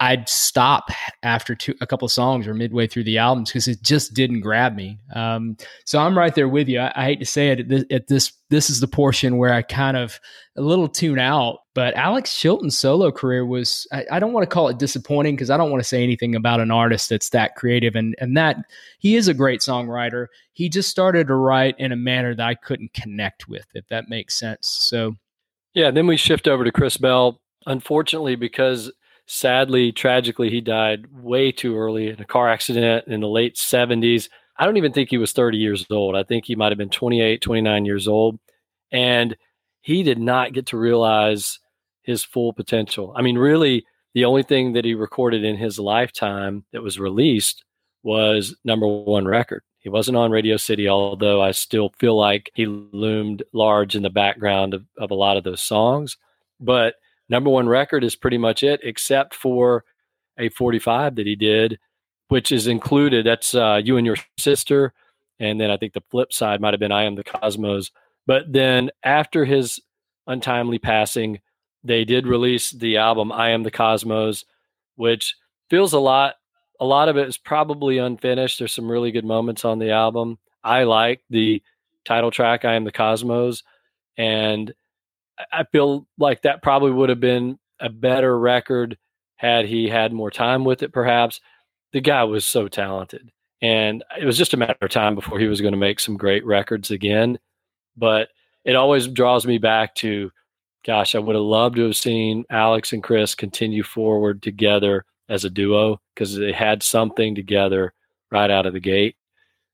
I'd 0.00 0.28
stop 0.28 0.90
after 1.22 1.54
two, 1.54 1.74
a 1.80 1.86
couple 1.86 2.08
songs 2.08 2.46
or 2.46 2.54
midway 2.54 2.86
through 2.86 3.04
the 3.04 3.18
albums 3.18 3.50
because 3.50 3.68
it 3.68 3.82
just 3.82 4.12
didn't 4.12 4.40
grab 4.40 4.74
me. 4.74 4.98
Um, 5.14 5.56
so 5.86 6.00
I'm 6.00 6.18
right 6.18 6.34
there 6.34 6.48
with 6.48 6.68
you. 6.68 6.80
I, 6.80 6.92
I 6.96 7.04
hate 7.04 7.20
to 7.20 7.26
say 7.26 7.50
it 7.50 7.60
at 7.60 7.68
this, 7.68 7.84
at 7.90 8.08
this, 8.08 8.32
this 8.50 8.70
is 8.70 8.80
the 8.80 8.88
portion 8.88 9.38
where 9.38 9.52
I 9.52 9.62
kind 9.62 9.96
of 9.96 10.18
a 10.56 10.62
little 10.62 10.88
tune 10.88 11.18
out. 11.18 11.60
But 11.74 11.94
Alex 11.94 12.36
Chilton's 12.36 12.76
solo 12.76 13.10
career 13.10 13.46
was 13.46 13.86
I, 13.92 14.04
I 14.12 14.18
don't 14.18 14.32
want 14.32 14.48
to 14.48 14.52
call 14.52 14.68
it 14.68 14.78
disappointing 14.78 15.34
because 15.34 15.50
I 15.50 15.56
don't 15.56 15.70
want 15.70 15.82
to 15.82 15.88
say 15.88 16.02
anything 16.02 16.34
about 16.34 16.60
an 16.60 16.70
artist 16.70 17.08
that's 17.08 17.30
that 17.30 17.56
creative 17.56 17.96
and 17.96 18.14
and 18.18 18.36
that 18.36 18.58
he 18.98 19.16
is 19.16 19.26
a 19.26 19.34
great 19.34 19.60
songwriter. 19.60 20.26
He 20.52 20.68
just 20.68 20.88
started 20.88 21.26
to 21.28 21.34
write 21.34 21.74
in 21.78 21.90
a 21.90 21.96
manner 21.96 22.34
that 22.34 22.46
I 22.46 22.54
couldn't 22.54 22.92
connect 22.92 23.48
with, 23.48 23.66
if 23.74 23.88
that 23.88 24.08
makes 24.08 24.38
sense. 24.38 24.68
So 24.68 25.16
yeah, 25.74 25.90
then 25.90 26.06
we 26.06 26.16
shift 26.16 26.46
over 26.46 26.64
to 26.64 26.72
Chris 26.72 26.96
Bell. 26.96 27.40
Unfortunately, 27.66 28.36
because 28.36 28.92
sadly, 29.26 29.92
tragically, 29.92 30.50
he 30.50 30.60
died 30.60 31.06
way 31.12 31.52
too 31.52 31.76
early 31.76 32.08
in 32.08 32.20
a 32.20 32.24
car 32.24 32.48
accident 32.48 33.06
in 33.06 33.20
the 33.20 33.28
late 33.28 33.56
70s. 33.56 34.28
I 34.58 34.66
don't 34.66 34.76
even 34.76 34.92
think 34.92 35.10
he 35.10 35.18
was 35.18 35.32
30 35.32 35.58
years 35.58 35.86
old. 35.90 36.16
I 36.16 36.22
think 36.22 36.44
he 36.44 36.54
might 36.54 36.70
have 36.72 36.78
been 36.78 36.90
28, 36.90 37.40
29 37.40 37.84
years 37.84 38.06
old. 38.06 38.38
And 38.92 39.36
he 39.80 40.02
did 40.02 40.18
not 40.18 40.52
get 40.52 40.66
to 40.66 40.78
realize 40.78 41.58
his 42.02 42.22
full 42.22 42.52
potential. 42.52 43.12
I 43.16 43.22
mean, 43.22 43.36
really, 43.36 43.84
the 44.14 44.24
only 44.24 44.42
thing 44.42 44.74
that 44.74 44.84
he 44.84 44.94
recorded 44.94 45.42
in 45.44 45.56
his 45.56 45.78
lifetime 45.78 46.64
that 46.72 46.82
was 46.82 47.00
released 47.00 47.64
was 48.02 48.54
number 48.64 48.86
one 48.86 49.26
record. 49.26 49.62
He 49.80 49.88
wasn't 49.88 50.16
on 50.16 50.30
Radio 50.30 50.56
City, 50.56 50.88
although 50.88 51.42
I 51.42 51.50
still 51.50 51.92
feel 51.98 52.16
like 52.16 52.50
he 52.54 52.66
loomed 52.66 53.42
large 53.52 53.96
in 53.96 54.02
the 54.02 54.10
background 54.10 54.72
of, 54.72 54.84
of 54.96 55.10
a 55.10 55.14
lot 55.14 55.36
of 55.36 55.44
those 55.44 55.62
songs. 55.62 56.16
But 56.60 56.94
number 57.28 57.50
one 57.50 57.68
record 57.68 58.04
is 58.04 58.16
pretty 58.16 58.38
much 58.38 58.62
it, 58.62 58.80
except 58.82 59.34
for 59.34 59.84
a 60.38 60.48
45 60.48 61.16
that 61.16 61.26
he 61.26 61.36
did, 61.36 61.78
which 62.28 62.52
is 62.52 62.66
included. 62.66 63.26
That's 63.26 63.54
uh, 63.54 63.80
You 63.82 63.96
and 63.96 64.06
Your 64.06 64.16
Sister. 64.38 64.92
And 65.40 65.60
then 65.60 65.70
I 65.70 65.76
think 65.76 65.92
the 65.92 66.02
flip 66.10 66.32
side 66.32 66.60
might 66.60 66.74
have 66.74 66.80
been 66.80 66.92
I 66.92 67.04
Am 67.04 67.14
the 67.14 67.24
Cosmos. 67.24 67.90
But 68.26 68.52
then 68.52 68.90
after 69.02 69.44
his 69.44 69.80
untimely 70.26 70.78
passing, 70.78 71.40
they 71.82 72.04
did 72.04 72.26
release 72.26 72.70
the 72.70 72.96
album 72.96 73.30
I 73.32 73.50
Am 73.50 73.62
the 73.62 73.70
Cosmos, 73.70 74.44
which 74.96 75.36
feels 75.68 75.92
a 75.92 75.98
lot 75.98 76.36
a 76.80 76.84
lot 76.84 77.08
of 77.08 77.16
it 77.16 77.28
is 77.28 77.38
probably 77.38 77.98
unfinished. 77.98 78.58
There's 78.58 78.72
some 78.72 78.90
really 78.90 79.12
good 79.12 79.24
moments 79.24 79.64
on 79.64 79.78
the 79.78 79.90
album. 79.90 80.38
I 80.64 80.84
like 80.84 81.22
the 81.30 81.62
title 82.04 82.30
track, 82.30 82.64
I 82.64 82.74
Am 82.74 82.84
the 82.84 82.92
Cosmos. 82.92 83.62
And 84.16 84.74
I 85.52 85.64
feel 85.64 86.06
like 86.18 86.42
that 86.42 86.62
probably 86.62 86.90
would 86.90 87.08
have 87.08 87.20
been 87.20 87.58
a 87.80 87.88
better 87.88 88.38
record 88.38 88.96
had 89.36 89.66
he 89.66 89.88
had 89.88 90.12
more 90.12 90.30
time 90.30 90.64
with 90.64 90.82
it, 90.82 90.92
perhaps. 90.92 91.40
The 91.92 92.00
guy 92.00 92.24
was 92.24 92.44
so 92.46 92.68
talented. 92.68 93.30
And 93.62 94.04
it 94.20 94.24
was 94.24 94.38
just 94.38 94.54
a 94.54 94.56
matter 94.56 94.76
of 94.80 94.90
time 94.90 95.14
before 95.14 95.38
he 95.38 95.46
was 95.46 95.60
going 95.60 95.72
to 95.72 95.78
make 95.78 96.00
some 96.00 96.16
great 96.16 96.44
records 96.44 96.90
again. 96.90 97.38
But 97.96 98.28
it 98.64 98.76
always 98.76 99.06
draws 99.06 99.46
me 99.46 99.58
back 99.58 99.94
to, 99.96 100.30
gosh, 100.84 101.14
I 101.14 101.18
would 101.18 101.34
have 101.34 101.44
loved 101.44 101.76
to 101.76 101.84
have 101.84 101.96
seen 101.96 102.44
Alex 102.50 102.92
and 102.92 103.02
Chris 103.02 103.34
continue 103.34 103.82
forward 103.82 104.42
together 104.42 105.04
as 105.28 105.44
a 105.44 105.50
duo 105.50 106.00
because 106.14 106.36
they 106.36 106.52
had 106.52 106.82
something 106.82 107.34
together 107.34 107.92
right 108.30 108.50
out 108.50 108.66
of 108.66 108.72
the 108.72 108.80
gate. 108.80 109.16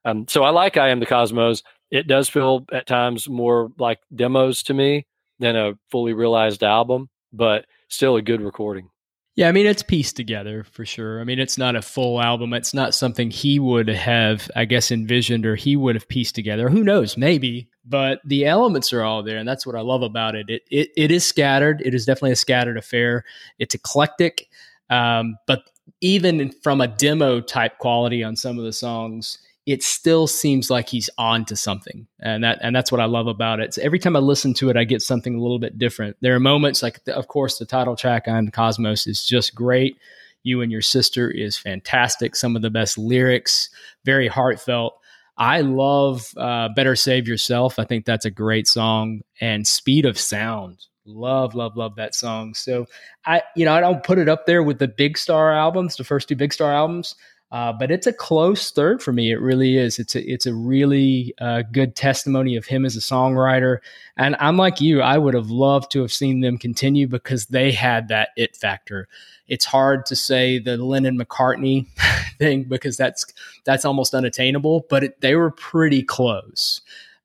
Um, 0.05 0.27
so 0.29 0.45
I 0.45 0.51
like 0.51 0.77
I 0.77 0.89
Am 0.89 1.01
the 1.01 1.07
Cosmos. 1.07 1.63
It 1.91 2.07
does 2.07 2.29
feel 2.29 2.65
at 2.73 2.87
times 2.87 3.29
more 3.29 3.73
like 3.79 3.99
demos 4.15 4.63
to 4.65 4.75
me 4.75 5.07
than 5.41 5.57
a 5.57 5.73
fully 5.91 6.13
realized 6.13 6.63
album, 6.63 7.09
but 7.33 7.67
still 7.89 8.17
a 8.17 8.23
good 8.23 8.41
recording. 8.41 8.91
Yeah, 9.37 9.49
I 9.49 9.53
mean 9.53 9.67
it's 9.67 9.83
pieced 9.83 10.17
together 10.17 10.65
for 10.65 10.85
sure. 10.85 11.21
I 11.21 11.25
mean 11.25 11.39
it's 11.39 11.57
not 11.57 11.75
a 11.75 11.83
full 11.83 12.21
album. 12.21 12.53
It's 12.53 12.75
not 12.75 12.95
something 12.95 13.31
he 13.31 13.59
would 13.59 13.89
have, 13.89 14.51
I 14.55 14.65
guess, 14.67 14.91
envisioned 14.91 15.47
or 15.47 15.57
he 15.57 15.77
would 15.77 15.95
have 15.95 16.09
pieced 16.09 16.35
together. 16.35 16.69
Who 16.69 16.85
knows? 16.85 17.17
Maybe, 17.17 17.69
but 17.85 18.21
the 18.25 18.45
elements 18.45 18.93
are 18.93 19.03
all 19.03 19.23
there, 19.23 19.39
and 19.39 19.49
that's 19.49 19.65
what 19.65 19.77
I 19.77 19.81
love 19.81 20.03
about 20.03 20.35
it. 20.35 20.51
It 20.51 20.63
it, 20.71 20.91
it 20.97 21.11
is 21.11 21.25
scattered. 21.25 21.81
It 21.85 21.95
is 21.95 22.05
definitely 22.05 22.33
a 22.33 22.37
scattered 22.37 22.77
affair. 22.77 23.25
It's 23.59 23.75
eclectic. 23.75 24.49
Um, 24.91 25.37
but 25.47 25.63
even 26.01 26.51
from 26.63 26.81
a 26.81 26.89
demo 26.89 27.41
type 27.41 27.79
quality 27.79 28.23
on 28.23 28.37
some 28.37 28.59
of 28.59 28.65
the 28.65 28.73
songs, 28.73 29.39
it 29.67 29.83
still 29.83 30.27
seems 30.27 30.71
like 30.71 30.89
he's 30.89 31.11
on 31.19 31.45
to 31.47 31.57
something. 31.57 32.07
And 32.21 32.45
that 32.45 32.59
and 32.63 32.75
that's 32.75 32.91
what 32.91 33.01
I 33.01 33.05
love 33.05 33.27
about 33.27 33.61
it. 33.61 33.75
So 33.75 33.83
every 33.83 33.99
time 33.99 34.17
I 34.17 34.21
listen 34.21 34.55
to 34.55 34.71
it, 34.71 34.77
I 34.77 34.85
get 34.85 35.03
something 35.03 35.35
a 35.35 35.41
little 35.41 35.59
bit 35.59 35.79
different. 35.79 36.17
There 36.21 36.35
are 36.35 36.41
moments 36.41 36.83
like 36.83 37.01
of 37.09 37.29
course 37.29 37.59
the 37.59 37.67
title 37.67 37.97
track 37.97 38.27
on 38.27 38.51
Cosmos 38.51 39.07
is 39.07 39.25
just 39.25 39.55
great. 39.55 39.99
You 40.43 40.63
and 40.63 40.73
your 40.73 40.83
sister 40.83 41.31
is 41.31 41.59
fantastic. 41.59 42.35
Some 42.35 42.57
of 42.57 42.63
the 42.63 42.71
best 42.71 42.97
lyrics, 42.97 43.69
very 44.05 44.29
heartfelt. 44.29 44.95
I 45.37 45.61
love 45.61 46.33
uh, 46.37 46.71
Better 46.75 46.97
Save 46.97 47.29
Yourself. 47.29 47.79
I 47.79 47.85
think 47.85 48.05
that's 48.05 48.25
a 48.25 48.31
great 48.31 48.67
song. 48.67 49.21
And 49.41 49.67
Speed 49.67 50.05
of 50.07 50.19
Sound 50.19 50.87
Love, 51.07 51.55
love, 51.55 51.77
love 51.77 51.97
that 51.97 52.15
song. 52.15 52.55
So 52.55 52.87
I, 53.25 53.43
you 53.57 53.65
know, 53.65 53.73
I 53.73 53.81
don't 53.81 54.03
put 54.03 54.19
it 54.19 54.29
up 54.29 54.47
there 54.47 54.63
with 54.63 54.79
the 54.79 54.89
Big 54.89 55.17
Star 55.17 55.53
albums, 55.53 55.97
the 55.97 56.05
first 56.05 56.29
two 56.29 56.37
Big 56.37 56.53
Star 56.53 56.73
albums, 56.73 57.15
uh, 57.53 57.73
but 57.73 57.91
it's 57.91 58.07
a 58.07 58.13
close 58.13 58.71
third 58.71 59.03
for 59.03 59.13
me. 59.13 59.33
It 59.33 59.41
really 59.41 59.77
is. 59.77 59.99
It's 59.99 60.15
a, 60.15 60.31
it's 60.31 60.47
a 60.47 60.55
really 60.55 61.35
uh, 61.41 61.63
good 61.73 61.97
testimony 61.97 62.55
of 62.55 62.65
him 62.65 62.85
as 62.85 62.97
a 62.97 63.01
songwriter. 63.01 63.79
And 64.17 64.37
I'm 64.39 64.57
like 64.57 64.81
you, 64.81 65.01
I 65.01 65.19
would 65.19 65.35
have 65.35 65.51
loved 65.51 65.91
to 65.93 66.01
have 66.01 66.13
seen 66.13 66.41
them 66.41 66.59
continue 66.59 67.09
because 67.09 67.47
they 67.47 67.73
had 67.73 68.09
that 68.09 68.29
it 68.37 68.55
factor. 68.55 69.09
It's 69.49 69.65
hard 69.65 70.07
to 70.07 70.17
say 70.17 70.61
the 70.61 70.77
Lennon 70.77 71.19
McCartney 71.19 71.89
thing 72.39 72.65
because 72.65 72.97
that's 72.97 73.27
that's 73.65 73.85
almost 73.85 74.15
unattainable, 74.15 74.87
but 74.89 75.03
it, 75.03 75.21
they 75.21 75.35
were 75.35 75.51
pretty 75.51 76.05
close. 76.05 76.81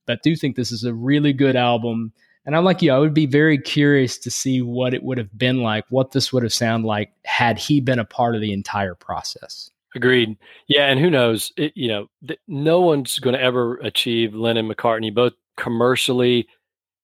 But 0.07 0.19
I 0.19 0.21
do 0.23 0.35
think 0.35 0.55
this 0.55 0.71
is 0.71 0.83
a 0.83 0.93
really 0.93 1.33
good 1.33 1.55
album 1.55 2.13
and 2.47 2.55
I'm 2.55 2.63
like 2.63 2.81
you, 2.83 2.91
I 2.91 2.99
would 2.99 3.13
be 3.13 3.25
very 3.25 3.57
curious 3.57 4.19
to 4.19 4.29
see 4.29 4.61
what 4.61 4.93
it 4.93 5.03
would 5.03 5.17
have 5.17 5.35
been 5.35 5.63
like, 5.63 5.85
what 5.89 6.11
this 6.11 6.31
would 6.31 6.43
have 6.43 6.53
sounded 6.53 6.87
like 6.87 7.11
had 7.25 7.57
he 7.57 7.81
been 7.81 7.97
a 7.97 8.05
part 8.05 8.35
of 8.35 8.41
the 8.41 8.53
entire 8.53 8.93
process. 8.93 9.71
Agreed. 9.95 10.37
Yeah, 10.67 10.87
and 10.87 10.99
who 10.99 11.09
knows? 11.09 11.53
It, 11.55 11.71
you 11.75 11.87
know, 11.87 12.07
th- 12.27 12.39
no 12.49 12.81
one's 12.81 13.17
going 13.17 13.33
to 13.35 13.41
ever 13.41 13.77
achieve 13.77 14.35
Lennon 14.35 14.67
McCartney, 14.69 15.13
both 15.13 15.33
commercially 15.55 16.47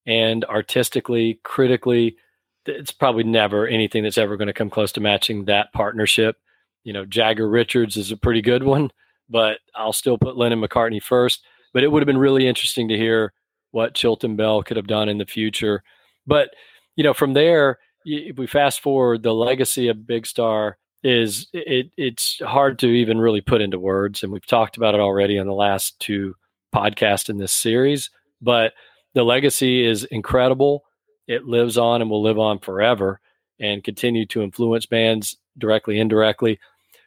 and 0.06 0.44
artistically, 0.46 1.40
critically. 1.44 2.18
It's 2.66 2.92
probably 2.92 3.24
never 3.24 3.66
anything 3.66 4.04
that's 4.04 4.18
ever 4.18 4.36
going 4.36 4.48
to 4.48 4.54
come 4.54 4.70
close 4.70 4.92
to 4.94 5.02
matching 5.02 5.46
that 5.46 5.72
partnership. 5.72 6.36
You 6.84 6.92
know, 6.92 7.06
Jagger 7.06 7.48
Richards 7.48 7.96
is 7.96 8.12
a 8.12 8.18
pretty 8.18 8.42
good 8.42 8.64
one, 8.64 8.92
but 9.30 9.60
I'll 9.74 9.94
still 9.94 10.18
put 10.18 10.38
Lennon 10.38 10.62
McCartney 10.62 11.02
first. 11.02 11.46
But 11.74 11.84
it 11.84 11.88
would 11.88 12.02
have 12.02 12.08
been 12.08 12.18
really 12.18 12.46
interesting 12.46 12.90
to 12.90 12.98
hear 12.98 13.32
what 13.72 13.94
Chilton 13.96 14.36
Bell 14.36 14.64
could 14.64 14.76
have 14.76 14.88
done 14.88 15.08
in 15.08 15.18
the 15.18 15.26
future. 15.26 15.82
But 16.28 16.50
you 16.98 17.06
know, 17.06 17.14
from 17.14 17.34
there, 17.34 17.80
if 18.04 18.38
we 18.38 18.48
fast 18.48 18.82
forward, 18.82 19.24
the 19.24 19.34
legacy 19.34 19.88
of 19.88 20.06
Big 20.06 20.28
Star 20.28 20.78
is 21.04 21.48
it 21.54 21.92
it's 21.98 22.40
hard 22.40 22.80
to 22.80 22.88
even 22.88 23.20
really 23.20 23.42
put 23.42 23.62
into 23.62 23.80
words, 23.80 24.24
and 24.24 24.32
we've 24.32 24.46
talked 24.46 24.78
about 24.78 24.96
it 24.96 25.02
already 25.02 25.40
on 25.40 25.48
the 25.48 25.54
last 25.54 26.00
two 26.00 26.36
podcasts 26.74 27.30
in 27.30 27.38
this 27.38 27.52
series. 27.52 28.10
But 28.42 28.74
the 29.14 29.24
legacy 29.24 29.86
is 29.86 30.04
incredible. 30.06 30.86
It 31.28 31.46
lives 31.46 31.78
on 31.78 32.02
and 32.02 32.10
will 32.10 32.22
live 32.22 32.40
on 32.40 32.60
forever. 32.60 33.20
and 33.62 33.84
continue 33.84 34.26
to 34.26 34.42
influence 34.42 34.86
bands 34.86 35.38
directly, 35.58 36.00
indirectly. 36.00 36.60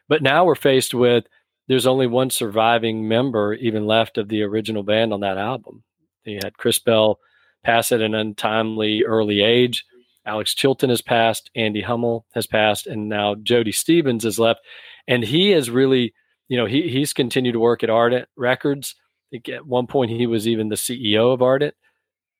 But 0.07 0.23
now 0.23 0.45
we're 0.45 0.55
faced 0.55 0.93
with 0.93 1.25
there's 1.67 1.87
only 1.87 2.07
one 2.07 2.29
surviving 2.29 3.07
member 3.07 3.53
even 3.55 3.85
left 3.85 4.17
of 4.17 4.29
the 4.29 4.43
original 4.43 4.83
band 4.83 5.13
on 5.13 5.19
that 5.21 5.37
album. 5.37 5.83
You 6.23 6.39
had 6.43 6.57
Chris 6.57 6.79
Bell 6.79 7.19
pass 7.63 7.91
at 7.91 8.01
an 8.01 8.15
untimely 8.15 9.03
early 9.03 9.41
age. 9.41 9.85
Alex 10.25 10.53
Chilton 10.53 10.89
has 10.89 11.01
passed, 11.01 11.51
Andy 11.55 11.81
Hummel 11.81 12.25
has 12.33 12.47
passed, 12.47 12.87
and 12.87 13.07
now 13.07 13.35
Jody 13.35 13.71
Stephens 13.71 14.23
has 14.23 14.39
left. 14.39 14.61
And 15.07 15.23
he 15.23 15.51
has 15.51 15.69
really, 15.69 16.13
you 16.47 16.57
know, 16.57 16.65
he 16.65 16.89
he's 16.89 17.13
continued 17.13 17.53
to 17.53 17.59
work 17.59 17.83
at 17.83 17.89
Ardent 17.89 18.27
Records. 18.35 18.95
I 18.97 19.27
think 19.31 19.49
at 19.49 19.65
one 19.65 19.87
point 19.87 20.11
he 20.11 20.27
was 20.27 20.47
even 20.47 20.69
the 20.69 20.75
CEO 20.75 21.33
of 21.33 21.41
Ardent. 21.41 21.75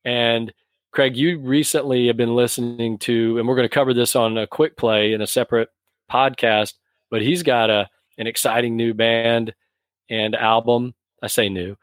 And 0.04 0.54
Craig, 0.92 1.16
you 1.18 1.40
recently 1.40 2.08
have 2.08 2.18
been 2.18 2.36
listening 2.36 2.98
to, 3.00 3.38
and 3.38 3.48
we're 3.48 3.56
going 3.56 3.68
to 3.68 3.74
cover 3.74 3.94
this 3.94 4.16
on 4.16 4.38
a 4.38 4.48
quick 4.48 4.78
play 4.78 5.14
in 5.14 5.22
a 5.22 5.28
separate 5.28 5.70
podcast, 6.10 6.74
but 7.12 7.22
he's 7.22 7.44
got 7.44 7.70
a 7.70 7.90
an 8.18 8.28
exciting 8.28 8.78
new 8.78 8.94
band 8.94 9.54
and 10.10 10.36
album. 10.36 10.94
I 11.22 11.28
say 11.28 11.50
new, 11.50 11.76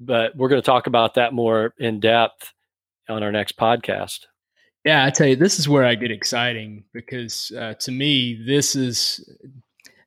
but 0.00 0.36
we're 0.36 0.48
going 0.48 0.60
to 0.60 0.66
talk 0.66 0.86
about 0.86 1.14
that 1.14 1.32
more 1.32 1.74
in 1.78 2.00
depth 2.00 2.52
on 3.08 3.22
our 3.22 3.32
next 3.32 3.56
podcast. 3.56 4.26
Yeah, 4.86 5.04
I 5.04 5.10
tell 5.10 5.26
you, 5.26 5.34
this 5.34 5.58
is 5.58 5.68
where 5.68 5.84
I 5.84 5.96
get 5.96 6.12
exciting 6.12 6.84
because 6.92 7.50
uh, 7.58 7.74
to 7.80 7.90
me, 7.90 8.40
this 8.46 8.76
is 8.76 9.28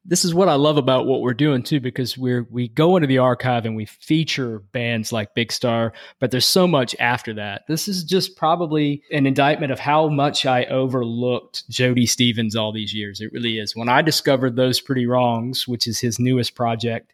this 0.05 0.23
is 0.23 0.33
what 0.33 0.47
I 0.47 0.53
love 0.53 0.77
about 0.77 1.05
what 1.05 1.19
we're 1.19 1.33
doing 1.33 1.63
too, 1.63 1.81
because 1.81 2.17
we're 2.17 2.47
we 2.49 2.69
go 2.69 2.95
into 2.95 3.05
the 3.05 3.17
archive 3.17 3.65
and 3.65 3.75
we 3.75 3.83
feature 3.83 4.59
bands 4.71 5.11
like 5.11 5.35
Big 5.35 5.51
Star, 5.51 5.91
but 6.21 6.31
there's 6.31 6.45
so 6.45 6.65
much 6.65 6.95
after 6.97 7.33
that. 7.33 7.63
This 7.67 7.89
is 7.89 8.05
just 8.05 8.37
probably 8.37 9.03
an 9.11 9.25
indictment 9.25 9.73
of 9.73 9.79
how 9.79 10.07
much 10.07 10.45
I 10.45 10.63
overlooked 10.63 11.69
Jody 11.69 12.05
Stephens 12.05 12.55
all 12.55 12.71
these 12.71 12.93
years. 12.93 13.19
It 13.19 13.33
really 13.33 13.59
is. 13.59 13.75
When 13.75 13.89
I 13.89 14.01
discovered 14.01 14.55
those 14.55 14.79
pretty 14.79 15.05
wrongs, 15.05 15.67
which 15.67 15.87
is 15.87 15.99
his 15.99 16.19
newest 16.19 16.55
project, 16.55 17.11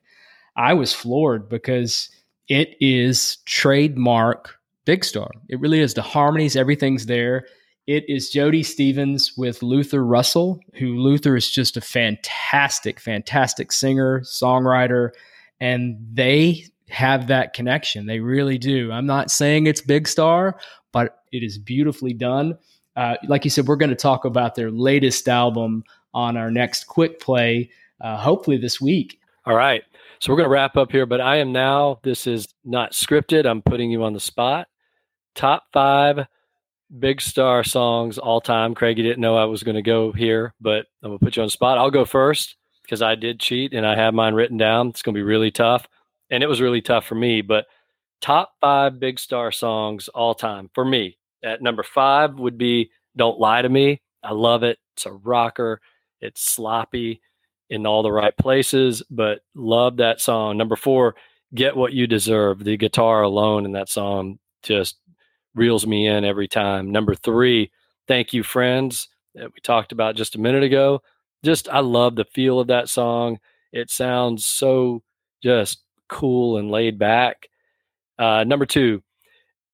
I 0.56 0.76
was 0.76 0.94
floored 0.94 1.50
because 1.50 2.12
it 2.48 2.78
is 2.80 3.38
trademark 3.46 4.60
Big 4.86 5.04
Star. 5.04 5.30
It 5.50 5.60
really 5.60 5.80
is. 5.80 5.94
The 5.94 6.02
harmonies, 6.02 6.56
everything's 6.56 7.06
there. 7.08 7.46
It 7.88 8.04
is 8.08 8.32
Jody 8.32 8.64
Stephens 8.64 9.34
with 9.38 9.62
Luther 9.62 10.04
Russell, 10.04 10.60
who 10.76 10.98
Luther 10.98 11.36
is 11.36 11.52
just 11.52 11.78
a 11.78 11.82
fantastic, 11.82 13.00
fantastic 13.00 13.72
singer, 13.72 14.22
songwriter, 14.22 15.12
and 15.60 15.98
they 16.14 16.66
have 16.90 17.28
that 17.28 17.54
connection. 17.54 18.06
They 18.06 18.20
really 18.20 18.58
do. 18.58 18.92
I'm 18.92 19.06
not 19.06 19.30
saying 19.30 19.68
it's 19.68 19.82
Big 19.82 20.08
Star, 20.08 20.60
but 20.92 21.24
it 21.32 21.44
is 21.44 21.58
beautifully 21.58 22.14
done. 22.14 22.58
Uh, 22.96 23.16
like 23.28 23.44
you 23.44 23.52
said, 23.52 23.68
we're 23.68 23.76
going 23.76 23.90
to 23.90 23.96
talk 23.96 24.26
about 24.26 24.56
their 24.56 24.72
latest 24.72 25.28
album 25.28 25.84
on 26.14 26.38
our 26.38 26.50
next 26.50 26.86
quick 26.86 27.20
play, 27.20 27.70
uh, 28.02 28.18
hopefully 28.18 28.58
this 28.58 28.80
week. 28.80 29.20
All 29.46 29.56
right. 29.56 29.84
So 30.20 30.32
we're 30.32 30.38
going 30.38 30.50
to 30.50 30.54
wrap 30.54 30.78
up 30.78 30.92
here, 30.92 31.06
but 31.06 31.22
I 31.22 31.38
am 31.38 31.52
now, 31.52 32.00
this 32.04 32.26
is 32.26 32.48
not 32.64 32.94
scripted. 32.94 33.46
I'm 33.46 33.62
putting 33.62 33.92
you 33.92 34.04
on 34.04 34.14
the 34.14 34.20
spot. 34.20 34.68
Top 35.36 35.66
five 35.74 36.28
big 37.00 37.22
star 37.22 37.64
songs 37.64 38.18
all 38.18 38.42
time. 38.42 38.74
Craig, 38.74 38.98
you 38.98 39.04
didn't 39.04 39.22
know 39.22 39.36
I 39.36 39.46
was 39.46 39.64
going 39.64 39.76
to 39.76 39.82
go 39.82 40.12
here, 40.12 40.54
but 40.62 40.86
I'm 41.04 41.10
going 41.10 41.20
to 41.20 41.26
put 41.26 41.36
you 41.36 41.44
on 41.44 41.50
spot. 41.50 41.78
I'll 41.78 41.92
go 41.92 42.06
first 42.06 42.56
because 42.84 43.02
I 43.02 43.16
did 43.16 43.40
cheat 43.40 43.74
and 43.74 43.86
I 43.86 43.96
have 43.96 44.14
mine 44.14 44.34
written 44.34 44.58
down. 44.58 44.90
It's 44.90 45.02
going 45.02 45.14
to 45.14 45.20
be 45.20 45.24
really 45.24 45.52
tough. 45.52 45.88
And 46.30 46.44
it 46.44 46.48
was 46.48 46.62
really 46.62 46.82
tough 46.82 47.06
for 47.06 47.16
me, 47.16 47.42
but 47.42 47.66
top 48.22 48.54
five 48.62 49.00
big 49.00 49.20
star 49.20 49.52
songs 49.52 50.08
all 50.08 50.34
time 50.34 50.70
for 50.74 50.86
me. 50.86 51.18
At 51.44 51.62
number 51.62 51.84
five 51.84 52.40
would 52.40 52.58
be 52.58 52.92
Don't 53.16 53.40
Lie 53.40 53.62
to 53.62 53.70
Me. 53.70 54.02
I 54.24 54.32
love 54.32 54.64
it. 54.64 54.80
It's 54.96 55.06
a 55.06 55.12
rocker, 55.12 55.82
it's 56.22 56.42
sloppy 56.42 57.22
in 57.70 57.86
all 57.86 58.04
the 58.04 58.12
right 58.12 58.36
places, 58.38 59.04
but 59.10 59.42
love 59.54 59.98
that 59.98 60.22
song. 60.22 60.58
Number 60.58 60.76
four, 60.76 61.16
Get 61.54 61.76
What 61.76 61.94
You 61.94 62.08
Deserve. 62.08 62.64
The 62.64 62.78
guitar 62.78 63.22
alone 63.22 63.66
in 63.66 63.74
that 63.74 63.90
song 63.90 64.40
just 64.64 64.98
reels 65.56 65.88
me 65.88 66.08
in 66.08 66.26
every 66.26 66.48
time. 66.48 66.92
Number 66.92 67.16
three, 67.16 67.72
Thank 68.08 68.34
You 68.34 68.44
Friends, 68.44 69.08
that 69.34 69.46
we 69.46 69.60
talked 69.62 69.92
about 69.92 70.16
just 70.16 70.36
a 70.36 70.40
minute 70.40 70.64
ago. 70.64 71.02
Just, 71.44 71.68
I 71.70 71.80
love 71.80 72.16
the 72.16 72.26
feel 72.26 72.60
of 72.60 72.68
that 72.68 72.90
song. 72.90 73.40
It 73.72 73.90
sounds 73.90 74.46
so 74.46 75.02
just 75.42 75.82
cool 76.08 76.58
and 76.58 76.72
laid 76.72 77.00
back. 77.00 77.48
Uh, 78.18 78.44
number 78.44 78.66
two, 78.66 79.02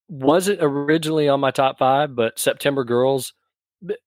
wasn't 0.10 0.60
originally 0.62 1.30
on 1.30 1.40
my 1.40 1.52
top 1.52 1.78
five, 1.78 2.16
but 2.16 2.38
September 2.38 2.84
Girls, 2.84 3.34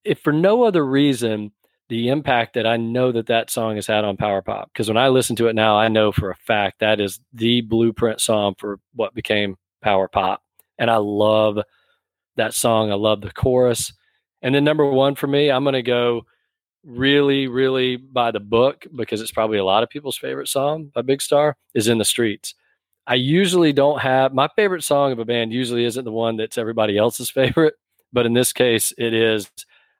if 0.04 0.20
for 0.20 0.32
no 0.32 0.62
other 0.62 0.84
reason, 0.84 1.52
the 1.88 2.08
impact 2.08 2.54
that 2.54 2.66
I 2.66 2.76
know 2.76 3.12
that 3.12 3.26
that 3.26 3.50
song 3.50 3.76
has 3.76 3.86
had 3.86 4.04
on 4.04 4.16
Power 4.16 4.42
Pop. 4.42 4.70
Because 4.72 4.88
when 4.88 4.96
I 4.96 5.08
listen 5.08 5.36
to 5.36 5.48
it 5.48 5.54
now, 5.54 5.76
I 5.76 5.88
know 5.88 6.12
for 6.12 6.30
a 6.30 6.36
fact 6.36 6.80
that 6.80 7.00
is 7.00 7.20
the 7.32 7.60
blueprint 7.62 8.20
song 8.20 8.54
for 8.58 8.80
what 8.94 9.14
became 9.14 9.56
Power 9.82 10.08
Pop. 10.08 10.42
And 10.78 10.90
I 10.90 10.96
love 10.96 11.58
that 12.36 12.54
song. 12.54 12.90
I 12.90 12.94
love 12.94 13.20
the 13.20 13.32
chorus. 13.32 13.92
And 14.42 14.54
then 14.54 14.64
number 14.64 14.84
one 14.84 15.14
for 15.14 15.26
me, 15.26 15.50
I'm 15.50 15.64
going 15.64 15.74
to 15.74 15.82
go 15.82 16.26
really, 16.84 17.46
really 17.48 17.96
by 17.96 18.30
the 18.30 18.40
book 18.40 18.86
because 18.94 19.20
it's 19.20 19.32
probably 19.32 19.58
a 19.58 19.64
lot 19.64 19.82
of 19.82 19.88
people's 19.88 20.18
favorite 20.18 20.48
song 20.48 20.90
by 20.94 21.02
Big 21.02 21.22
Star 21.22 21.56
is 21.74 21.88
In 21.88 21.98
the 21.98 22.04
Streets. 22.04 22.54
I 23.06 23.14
usually 23.14 23.72
don't 23.72 24.00
have 24.00 24.32
my 24.34 24.48
favorite 24.56 24.82
song 24.82 25.12
of 25.12 25.18
a 25.18 25.24
band, 25.24 25.52
usually 25.52 25.84
isn't 25.84 26.04
the 26.04 26.12
one 26.12 26.36
that's 26.36 26.58
everybody 26.58 26.96
else's 26.96 27.30
favorite. 27.30 27.74
But 28.12 28.26
in 28.26 28.32
this 28.32 28.52
case, 28.52 28.92
it 28.96 29.12
is. 29.12 29.50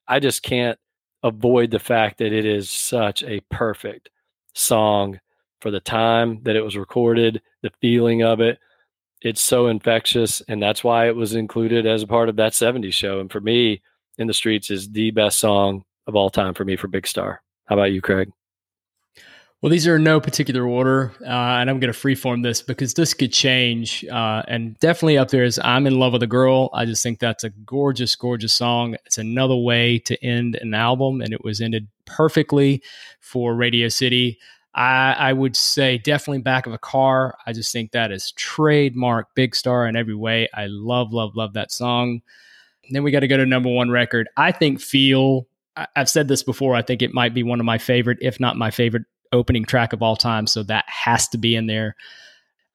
I 0.06 0.20
just 0.20 0.42
can't 0.42 0.78
avoid 1.22 1.70
the 1.70 1.78
fact 1.78 2.18
that 2.18 2.32
it 2.32 2.44
is 2.44 2.70
such 2.70 3.22
a 3.22 3.40
perfect 3.50 4.10
song 4.54 5.18
for 5.60 5.70
the 5.70 5.80
time 5.80 6.40
that 6.42 6.56
it 6.56 6.62
was 6.62 6.76
recorded, 6.76 7.42
the 7.62 7.72
feeling 7.80 8.22
of 8.22 8.40
it. 8.40 8.58
It's 9.24 9.40
so 9.40 9.68
infectious, 9.68 10.42
and 10.48 10.62
that's 10.62 10.84
why 10.84 11.08
it 11.08 11.16
was 11.16 11.34
included 11.34 11.86
as 11.86 12.02
a 12.02 12.06
part 12.06 12.28
of 12.28 12.36
that 12.36 12.52
70s 12.52 12.92
show. 12.92 13.20
And 13.20 13.32
for 13.32 13.40
me, 13.40 13.80
In 14.18 14.26
the 14.26 14.34
Streets 14.34 14.70
is 14.70 14.90
the 14.90 15.10
best 15.12 15.38
song 15.38 15.84
of 16.06 16.14
all 16.14 16.28
time 16.28 16.52
for 16.52 16.66
me 16.66 16.76
for 16.76 16.88
Big 16.88 17.06
Star. 17.06 17.42
How 17.64 17.76
about 17.76 17.92
you, 17.92 18.02
Craig? 18.02 18.30
Well, 19.62 19.70
these 19.70 19.86
are 19.86 19.96
in 19.96 20.04
no 20.04 20.20
particular 20.20 20.66
order, 20.66 21.14
uh, 21.22 21.56
and 21.56 21.70
I'm 21.70 21.80
going 21.80 21.90
to 21.90 21.98
freeform 21.98 22.42
this 22.42 22.60
because 22.60 22.92
this 22.92 23.14
could 23.14 23.32
change. 23.32 24.04
Uh, 24.04 24.42
and 24.46 24.78
definitely 24.78 25.16
up 25.16 25.30
there 25.30 25.42
is 25.42 25.58
"I'm 25.64 25.86
in 25.86 25.98
Love 25.98 26.12
with 26.12 26.22
a 26.22 26.26
Girl." 26.26 26.68
I 26.74 26.84
just 26.84 27.02
think 27.02 27.18
that's 27.18 27.44
a 27.44 27.48
gorgeous, 27.48 28.14
gorgeous 28.14 28.52
song. 28.52 28.94
It's 29.06 29.16
another 29.16 29.56
way 29.56 30.00
to 30.00 30.22
end 30.22 30.56
an 30.56 30.74
album, 30.74 31.22
and 31.22 31.32
it 31.32 31.42
was 31.42 31.62
ended 31.62 31.88
perfectly 32.04 32.82
for 33.20 33.54
Radio 33.54 33.88
City. 33.88 34.38
I, 34.74 35.12
I 35.12 35.32
would 35.32 35.56
say 35.56 35.98
definitely 35.98 36.42
back 36.42 36.66
of 36.66 36.72
a 36.72 36.78
car. 36.78 37.36
I 37.46 37.52
just 37.52 37.72
think 37.72 37.92
that 37.92 38.10
is 38.10 38.32
trademark 38.32 39.34
Big 39.34 39.54
Star 39.54 39.86
in 39.86 39.94
every 39.94 40.14
way. 40.14 40.48
I 40.52 40.66
love, 40.66 41.12
love, 41.12 41.36
love 41.36 41.52
that 41.52 41.70
song. 41.70 42.22
And 42.86 42.94
then 42.94 43.04
we 43.04 43.12
got 43.12 43.20
to 43.20 43.28
go 43.28 43.36
to 43.36 43.46
number 43.46 43.70
one 43.70 43.90
record. 43.90 44.28
I 44.36 44.52
think 44.52 44.80
"Feel." 44.80 45.46
I've 45.96 46.08
said 46.08 46.28
this 46.28 46.44
before. 46.44 46.76
I 46.76 46.82
think 46.82 47.02
it 47.02 47.14
might 47.14 47.34
be 47.34 47.42
one 47.42 47.58
of 47.58 47.66
my 47.66 47.78
favorite, 47.78 48.18
if 48.20 48.38
not 48.38 48.56
my 48.56 48.70
favorite 48.70 49.04
opening 49.32 49.64
track 49.64 49.92
of 49.92 50.02
all 50.02 50.16
time. 50.16 50.46
So 50.46 50.62
that 50.64 50.84
has 50.86 51.26
to 51.28 51.38
be 51.38 51.56
in 51.56 51.66
there. 51.66 51.96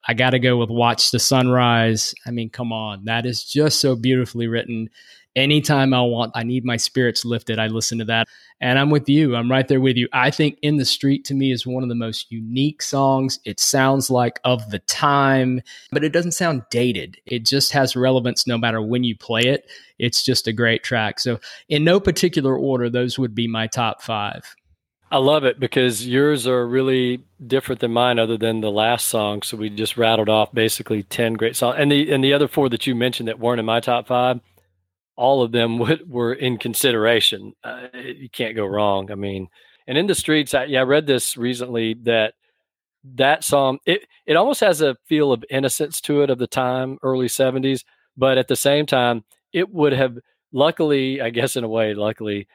I 0.06 0.14
got 0.14 0.30
to 0.30 0.38
go 0.38 0.56
with 0.58 0.70
Watch 0.70 1.10
the 1.10 1.18
Sunrise. 1.18 2.14
I 2.26 2.30
mean, 2.30 2.50
come 2.50 2.72
on. 2.72 3.04
That 3.06 3.24
is 3.26 3.44
just 3.44 3.80
so 3.80 3.96
beautifully 3.96 4.48
written. 4.48 4.90
Anytime 5.36 5.94
I 5.94 6.02
want, 6.02 6.32
I 6.34 6.42
need 6.42 6.64
my 6.64 6.76
spirits 6.76 7.24
lifted, 7.24 7.58
I 7.58 7.68
listen 7.68 7.98
to 7.98 8.04
that. 8.06 8.26
And 8.60 8.78
I'm 8.78 8.90
with 8.90 9.08
you. 9.08 9.36
I'm 9.36 9.50
right 9.50 9.66
there 9.68 9.80
with 9.80 9.96
you. 9.96 10.08
I 10.12 10.30
think 10.30 10.58
In 10.62 10.76
the 10.76 10.84
Street 10.84 11.24
to 11.26 11.34
me 11.34 11.52
is 11.52 11.66
one 11.66 11.82
of 11.82 11.88
the 11.88 11.94
most 11.94 12.32
unique 12.32 12.82
songs. 12.82 13.38
It 13.44 13.60
sounds 13.60 14.10
like 14.10 14.40
of 14.44 14.70
the 14.70 14.80
time, 14.80 15.62
but 15.92 16.02
it 16.02 16.12
doesn't 16.12 16.32
sound 16.32 16.62
dated. 16.70 17.16
It 17.26 17.46
just 17.46 17.70
has 17.72 17.94
relevance 17.94 18.46
no 18.46 18.58
matter 18.58 18.82
when 18.82 19.04
you 19.04 19.16
play 19.16 19.42
it. 19.42 19.70
It's 19.98 20.22
just 20.22 20.48
a 20.48 20.52
great 20.52 20.82
track. 20.82 21.20
So, 21.20 21.38
in 21.68 21.84
no 21.84 22.00
particular 22.00 22.56
order, 22.56 22.90
those 22.90 23.18
would 23.18 23.34
be 23.34 23.46
my 23.46 23.66
top 23.66 24.02
five. 24.02 24.56
I 25.12 25.18
love 25.18 25.44
it 25.44 25.58
because 25.58 26.06
yours 26.06 26.46
are 26.46 26.64
really 26.66 27.24
different 27.44 27.80
than 27.80 27.92
mine, 27.92 28.20
other 28.20 28.36
than 28.36 28.60
the 28.60 28.70
last 28.70 29.08
song. 29.08 29.42
So 29.42 29.56
we 29.56 29.68
just 29.68 29.96
rattled 29.96 30.28
off 30.28 30.54
basically 30.54 31.02
ten 31.02 31.34
great 31.34 31.56
songs, 31.56 31.76
and 31.78 31.90
the 31.90 32.12
and 32.12 32.22
the 32.22 32.32
other 32.32 32.46
four 32.46 32.68
that 32.68 32.86
you 32.86 32.94
mentioned 32.94 33.28
that 33.28 33.40
weren't 33.40 33.58
in 33.58 33.66
my 33.66 33.80
top 33.80 34.06
five, 34.06 34.40
all 35.20 35.42
of 35.42 35.52
them 35.52 35.78
would, 35.80 36.10
were 36.10 36.32
in 36.32 36.58
consideration. 36.58 37.52
Uh, 37.62 37.86
you 37.94 38.28
can't 38.30 38.56
go 38.56 38.66
wrong. 38.66 39.12
I 39.12 39.14
mean, 39.14 39.48
and 39.86 39.98
in 39.98 40.06
the 40.06 40.14
streets, 40.14 40.54
I, 40.54 40.64
yeah, 40.64 40.80
I 40.80 40.84
read 40.84 41.06
this 41.06 41.36
recently 41.36 41.94
that 42.02 42.34
that 43.14 43.44
song 43.44 43.78
it 43.86 44.02
it 44.26 44.36
almost 44.36 44.60
has 44.60 44.82
a 44.82 44.94
feel 45.06 45.32
of 45.32 45.42
innocence 45.48 46.02
to 46.02 46.22
it 46.22 46.30
of 46.30 46.38
the 46.38 46.46
time, 46.46 46.98
early 47.02 47.28
seventies, 47.28 47.84
but 48.16 48.38
at 48.38 48.48
the 48.48 48.56
same 48.56 48.86
time, 48.86 49.24
it 49.52 49.70
would 49.70 49.92
have 49.92 50.18
luckily, 50.52 51.20
I 51.20 51.30
guess, 51.30 51.56
in 51.56 51.64
a 51.64 51.68
way, 51.68 51.94
luckily 51.94 52.46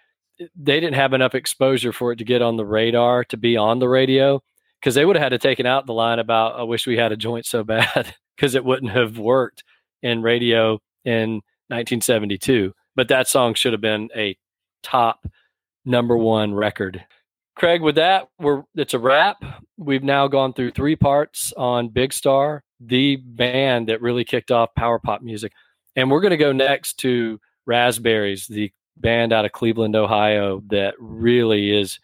they 0.56 0.80
didn't 0.80 0.96
have 0.96 1.14
enough 1.14 1.36
exposure 1.36 1.94
for 1.94 2.12
it 2.12 2.18
to 2.18 2.26
get 2.26 2.42
on 2.42 2.58
the 2.58 2.66
radar 2.66 3.24
to 3.26 3.38
be 3.38 3.56
on 3.58 3.80
the 3.80 3.88
radio 3.88 4.42
because 4.80 4.96
they 4.96 5.06
would 5.06 5.16
have 5.16 5.24
had 5.24 5.30
to 5.30 5.38
taken 5.38 5.66
out 5.66 5.86
the 5.86 5.94
line 5.94 6.20
about 6.20 6.60
I 6.60 6.64
wish 6.64 6.86
we 6.86 6.98
had 6.98 7.12
a 7.12 7.18
joint 7.18 7.46
so 7.46 7.64
bad 7.64 8.14
because 8.36 8.56
it 8.56 8.66
wouldn't 8.66 8.92
have 8.92 9.18
worked 9.18 9.64
in 10.02 10.22
radio 10.22 10.80
in 11.04 11.42
1972. 11.70 12.74
But 12.96 13.10
that 13.10 13.28
song 13.28 13.54
should 13.54 13.74
have 13.74 13.82
been 13.82 14.10
a 14.16 14.38
top 14.84 15.28
number 15.86 16.18
one 16.18 16.54
record. 16.54 17.04
Craig, 17.56 17.82
with 17.82 17.96
that, 17.96 18.28
we're 18.40 18.64
it's 18.76 18.94
a 18.94 19.00
wrap. 19.00 19.38
We've 19.78 20.04
now 20.04 20.28
gone 20.28 20.54
through 20.54 20.72
three 20.72 20.96
parts 20.96 21.54
on 21.56 21.90
Big 21.90 22.12
Star, 22.12 22.64
the 22.80 23.16
band 23.18 23.88
that 23.88 24.02
really 24.02 24.26
kicked 24.26 24.52
off 24.52 24.76
power 24.76 25.00
pop 25.00 25.22
music. 25.22 25.54
And 25.96 26.12
we're 26.12 26.22
going 26.22 26.32
to 26.32 26.38
go 26.38 26.52
next 26.52 26.98
to 27.00 27.40
Raspberries, 27.66 28.48
the 28.48 28.72
band 28.98 29.32
out 29.34 29.46
of 29.46 29.54
Cleveland, 29.54 29.96
Ohio, 29.96 30.62
that 30.68 30.96
really 31.00 31.76
is 31.78 32.00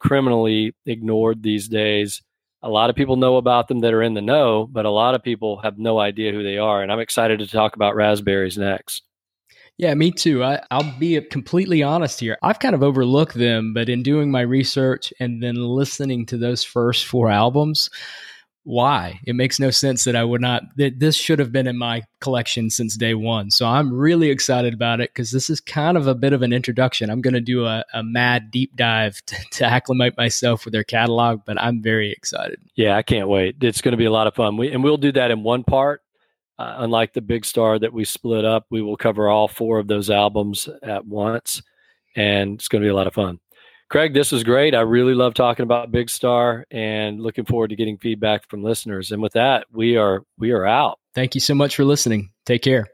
criminally 0.00 0.74
ignored 0.86 1.42
these 1.42 1.68
days. 1.68 2.22
A 2.62 2.68
lot 2.68 2.90
of 2.90 2.96
people 2.96 3.16
know 3.16 3.36
about 3.36 3.68
them 3.68 3.80
that 3.80 3.94
are 3.94 4.02
in 4.02 4.14
the 4.14 4.22
know, 4.22 4.66
but 4.70 4.84
a 4.84 4.90
lot 4.90 5.14
of 5.14 5.22
people 5.22 5.60
have 5.62 5.78
no 5.78 5.98
idea 5.98 6.32
who 6.32 6.42
they 6.42 6.58
are. 6.58 6.82
And 6.82 6.90
I'm 6.90 7.00
excited 7.00 7.38
to 7.38 7.46
talk 7.46 7.76
about 7.76 7.94
Raspberries 7.94 8.58
next. 8.58 9.02
Yeah, 9.76 9.94
me 9.94 10.10
too. 10.10 10.42
I, 10.42 10.60
will 10.72 10.92
be 10.98 11.20
completely 11.20 11.84
honest 11.84 12.18
here. 12.18 12.36
I've 12.42 12.58
kind 12.58 12.74
of 12.74 12.82
overlooked 12.82 13.34
them, 13.34 13.72
but 13.74 13.88
in 13.88 14.02
doing 14.02 14.28
my 14.28 14.40
research 14.40 15.12
and 15.20 15.40
then 15.40 15.54
listening 15.54 16.26
to 16.26 16.36
those 16.36 16.64
first 16.64 17.06
four 17.06 17.30
albums, 17.30 17.88
why? 18.68 19.18
It 19.24 19.34
makes 19.34 19.58
no 19.58 19.70
sense 19.70 20.04
that 20.04 20.14
I 20.14 20.22
would 20.22 20.42
not, 20.42 20.62
that 20.76 21.00
this 21.00 21.16
should 21.16 21.38
have 21.38 21.50
been 21.50 21.66
in 21.66 21.78
my 21.78 22.02
collection 22.20 22.68
since 22.68 22.98
day 22.98 23.14
one. 23.14 23.50
So 23.50 23.66
I'm 23.66 23.90
really 23.90 24.28
excited 24.28 24.74
about 24.74 25.00
it 25.00 25.08
because 25.08 25.30
this 25.30 25.48
is 25.48 25.58
kind 25.58 25.96
of 25.96 26.06
a 26.06 26.14
bit 26.14 26.34
of 26.34 26.42
an 26.42 26.52
introduction. 26.52 27.08
I'm 27.08 27.22
going 27.22 27.32
to 27.32 27.40
do 27.40 27.64
a, 27.64 27.82
a, 27.94 28.02
mad 28.02 28.50
deep 28.50 28.76
dive 28.76 29.22
to, 29.26 29.36
to 29.52 29.64
acclimate 29.64 30.18
myself 30.18 30.66
with 30.66 30.72
their 30.72 30.84
catalog, 30.84 31.40
but 31.46 31.58
I'm 31.58 31.80
very 31.80 32.12
excited. 32.12 32.60
Yeah, 32.76 32.94
I 32.94 33.00
can't 33.00 33.30
wait. 33.30 33.56
It's 33.62 33.80
going 33.80 33.92
to 33.92 33.96
be 33.96 34.04
a 34.04 34.12
lot 34.12 34.26
of 34.26 34.34
fun. 34.34 34.58
We, 34.58 34.70
and 34.70 34.84
we'll 34.84 34.98
do 34.98 35.12
that 35.12 35.30
in 35.30 35.42
one 35.42 35.64
part. 35.64 36.02
Uh, 36.58 36.74
unlike 36.78 37.14
the 37.14 37.22
big 37.22 37.46
star 37.46 37.78
that 37.78 37.94
we 37.94 38.04
split 38.04 38.44
up, 38.44 38.66
we 38.68 38.82
will 38.82 38.98
cover 38.98 39.30
all 39.30 39.48
four 39.48 39.78
of 39.78 39.86
those 39.86 40.10
albums 40.10 40.68
at 40.82 41.06
once, 41.06 41.62
and 42.16 42.56
it's 42.56 42.68
going 42.68 42.82
to 42.82 42.86
be 42.86 42.90
a 42.90 42.94
lot 42.94 43.06
of 43.06 43.14
fun. 43.14 43.38
Craig, 43.88 44.12
this 44.12 44.32
was 44.32 44.44
great. 44.44 44.74
I 44.74 44.80
really 44.80 45.14
love 45.14 45.32
talking 45.32 45.62
about 45.62 45.90
Big 45.90 46.10
Star 46.10 46.66
and 46.70 47.20
looking 47.20 47.46
forward 47.46 47.68
to 47.68 47.76
getting 47.76 47.96
feedback 47.96 48.48
from 48.50 48.62
listeners. 48.62 49.12
And 49.12 49.22
with 49.22 49.32
that, 49.32 49.66
we 49.72 49.96
are 49.96 50.24
we 50.36 50.50
are 50.50 50.66
out. 50.66 50.98
Thank 51.14 51.34
you 51.34 51.40
so 51.40 51.54
much 51.54 51.74
for 51.74 51.84
listening. 51.84 52.30
Take 52.44 52.62
care. 52.62 52.88